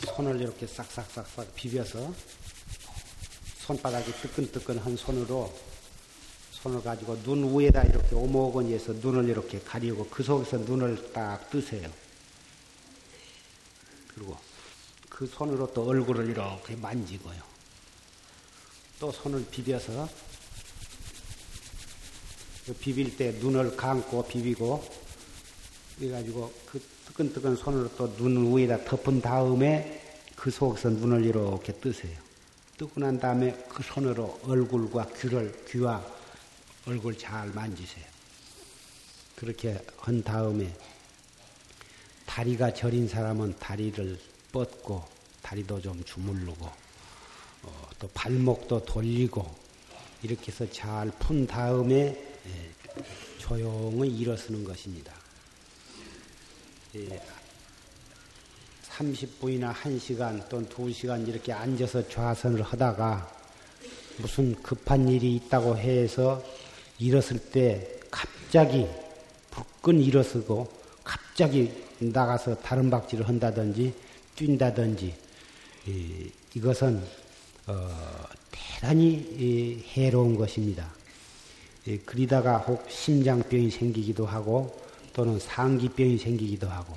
[0.06, 2.12] 손을 이렇게 싹싹싹싹 비벼서
[3.58, 5.52] 손바닥이 뜨끈뜨끈한 손으로
[6.50, 11.90] 손을 가지고 눈 위에다 이렇게 오목원이해서 눈을 이렇게 가리고 그 속에서 눈을 딱 뜨세요.
[14.14, 14.36] 그리고
[15.08, 17.40] 그 손으로 또 얼굴을 이렇게 만지고요.
[18.98, 20.08] 또 손을 비벼서
[22.66, 25.02] 그 비빌 때 눈을 감고 비비고
[25.98, 26.80] 그래가지고 그
[27.12, 30.00] 뜨끈뜨끈 손으로 또 눈 위에다 덮은 다음에
[30.34, 32.16] 그 속에서 눈을 이렇게 뜨세요.
[32.78, 36.04] 뜨고 난 다음에 그 손으로 얼굴과 귀를, 귀와
[36.86, 38.04] 얼굴 잘 만지세요.
[39.36, 40.74] 그렇게 한 다음에
[42.26, 44.18] 다리가 저린 사람은 다리를
[44.50, 45.04] 뻗고
[45.42, 46.64] 다리도 좀 주물르고
[47.64, 49.54] 어, 또 발목도 돌리고
[50.22, 51.94] 이렇게 해서 잘 푼 다음에
[52.46, 52.70] 예,
[53.38, 55.21] 조용히 일어서는 것입니다.
[56.94, 57.18] 예,
[58.84, 63.34] 30분이나 1시간 또는 2시간 이렇게 앉아서 좌선을 하다가
[64.18, 66.44] 무슨 급한 일이 있다고 해서
[66.98, 68.86] 일었을 때 갑자기
[69.50, 70.70] 불끈 일어서고
[71.02, 73.94] 갑자기 나가서 다른 박질을 한다든지
[74.36, 75.14] 뛴다든지
[76.54, 77.02] 이것은
[77.68, 77.90] 어,
[78.50, 80.92] 대단히 해로운 것입니다.
[82.04, 84.82] 그리다가 혹 심장병이 생기기도 하고
[85.12, 86.94] 또는 상기병이 생기기도 하고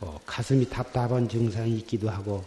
[0.00, 2.44] 어, 가슴이 답답한 증상이 있기도 하고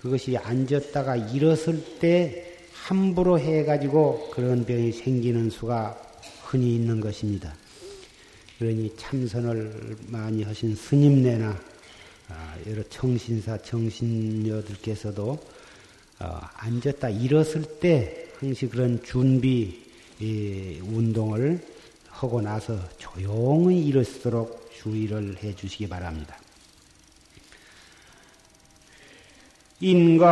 [0.00, 5.96] 그것이 앉았다가 일었을 때 함부로 해가지고 그런 병이 생기는 수가
[6.44, 7.54] 흔히 있는 것입니다.
[8.58, 11.58] 그러니 참선을 많이 하신 스님네나
[12.28, 15.38] 아, 여러 청신사 정신녀들께서도
[16.20, 19.82] 어, 앉았다 일었을 때 항시 그런 준비
[20.82, 21.60] 운동을
[22.12, 26.36] 하고 나서 조용히 일어서도록 주의를 해 주시기 바랍니다.
[29.80, 30.28] 인간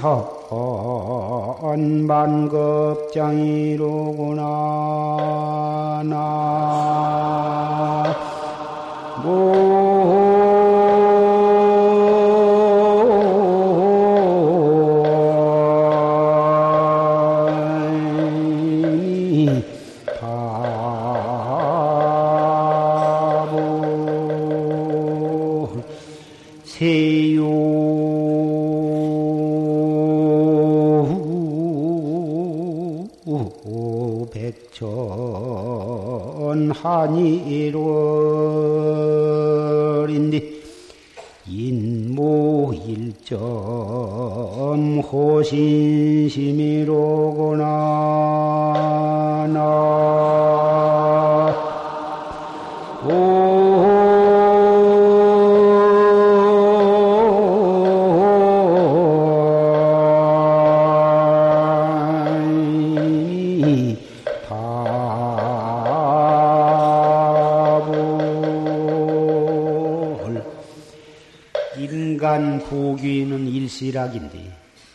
[0.00, 0.24] 선
[2.06, 4.42] 만급장이로구나
[6.04, 7.27] 나
[45.10, 45.42] 인모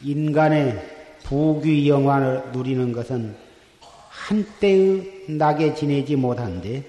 [0.04, 0.94] 인간의
[1.24, 3.36] 부귀 영화를 누리는 것은
[4.10, 6.84] 한때의 낙에 지내지 못한데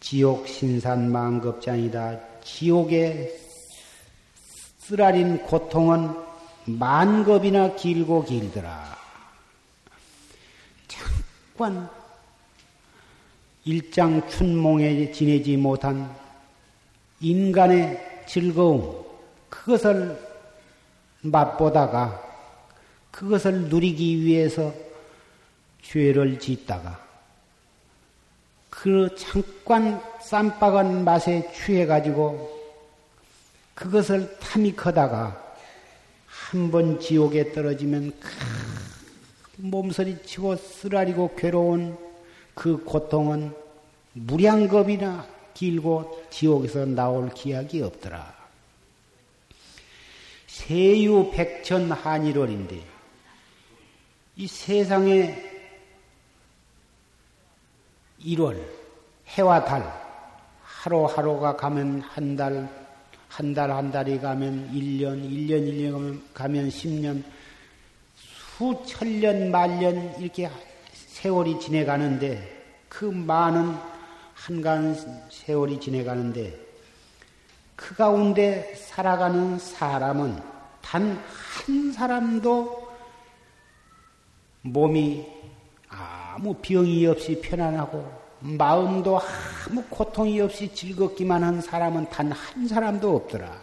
[0.00, 2.20] 지옥 신산 만급장이다.
[2.42, 3.36] 지옥의
[4.78, 6.14] 쓰라린 고통은
[6.64, 8.96] 만급이나 길고 길더라.
[10.86, 11.90] 잠깐
[13.64, 16.10] 일장 춘몽에 지내지 못한
[17.20, 19.04] 인간의 즐거움,
[19.50, 20.27] 그것을
[21.30, 22.22] 맛보다가
[23.10, 24.72] 그것을 누리기 위해서
[25.82, 27.00] 죄를 짓다가
[28.70, 32.56] 그 잠깐 쌈박한 맛에 취해가지고
[33.74, 35.44] 그것을 탐이 커다가
[36.48, 38.12] 한 번 지옥에 떨어지면
[39.58, 41.96] 몸서리 치고 쓰라리고 괴로운
[42.54, 43.54] 그 고통은
[44.14, 48.37] 무량겁이나 길고 지옥에서 나올 기약이 없더라.
[50.58, 52.82] 세유 백천 한일월인데
[54.36, 55.34] 이 세상에
[58.20, 58.60] 1월
[59.28, 59.84] 해와 달
[60.62, 62.68] 하루하루가 가면 한 달,
[63.28, 67.22] 한 달 한 달이 가면 1년, 1년 1년 가면 10년,
[68.58, 70.50] 수천 년, 만년 이렇게
[70.92, 73.76] 세월이 지내가는데 그 많은
[74.34, 74.96] 한간
[75.30, 76.67] 세월이 지내가는데
[77.78, 80.42] 그 가운데 살아가는 사람은
[80.82, 81.22] 단
[81.68, 82.88] 한 사람도
[84.62, 85.26] 몸이
[85.88, 88.10] 아무 병이 없이 편안하고
[88.40, 93.60] 마음도 아무 고통이 없이 즐겁기만 한 사람은 단 한 사람도 없더라.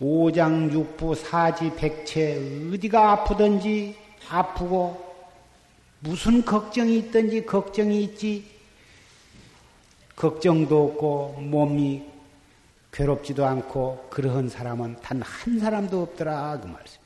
[0.00, 3.96] 오장육부 사지 백체 어디가 아프든지
[4.28, 5.02] 아프고
[6.00, 8.44] 무슨 걱정이 있든지 걱정이 있지
[10.14, 12.13] 걱정도 없고 몸이
[12.94, 17.00] 괴롭지도 않고 그러한 사람은 단 한 사람도 없더라 그 말씀.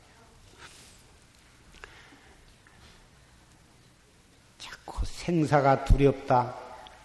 [4.59, 6.55] 자꾸 생사가 두렵다,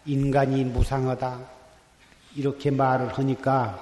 [0.05, 1.39] 인간이 무상하다
[2.36, 3.81] 이렇게 말을 하니까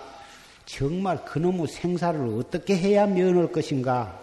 [0.66, 4.20] 정말 그놈의 생사를 어떻게 해야 면할 것인가?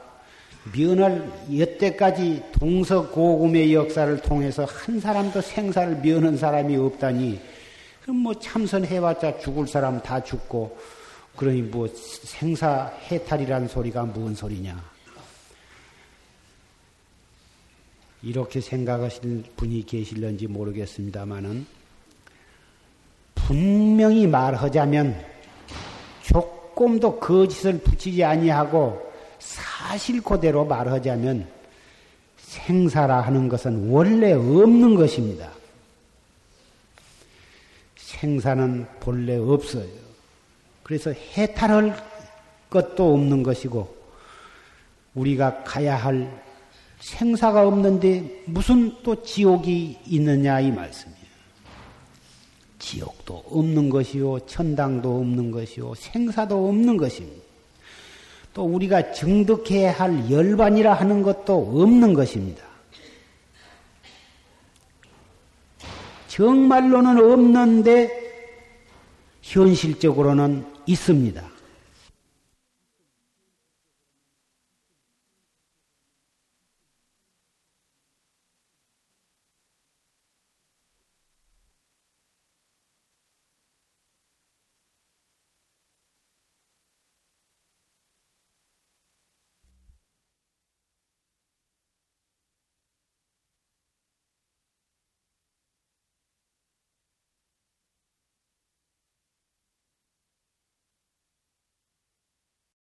[0.72, 7.58] 면할 여태까지 동서고금의 역사를 통해서 한 사람도 생사를 면한 사람이 없다니
[8.17, 10.79] 뭐 참선해봤자 죽을 사람 다 죽고
[11.37, 14.83] 그러니 뭐 생사 해탈이라는 소리가 뭔 소리냐
[18.23, 21.67] 이렇게 생각하시는 분이 계실런지 모르겠습니다만은
[23.35, 25.25] 분명히 말하자면
[26.23, 29.01] 조금도 거짓을 붙이지 아니하고
[29.39, 31.49] 사실 그대로 말하자면
[32.37, 35.58] 생사라 하는 것은 원래 없는 것입니다.
[38.21, 39.89] 생사는 본래 없어요.
[40.83, 41.95] 그래서 해탈할
[42.71, 43.97] 것도 없는 것이고
[45.14, 46.29] 우리가 가야 할
[47.01, 51.19] 생사가 없는데 무슨 또 지옥이 있느냐 이 말씀이에요.
[52.79, 57.43] 지옥도 없는 것이요, 천당도 없는 것이요, 생사도 없는 것입니다.
[58.55, 62.68] 또 우리가 정득해야 할 열반이라 하는 것도 없는 것입니다.
[66.39, 68.09] 정말로는 없는데
[69.43, 71.43] 현실적으로는 있습니다.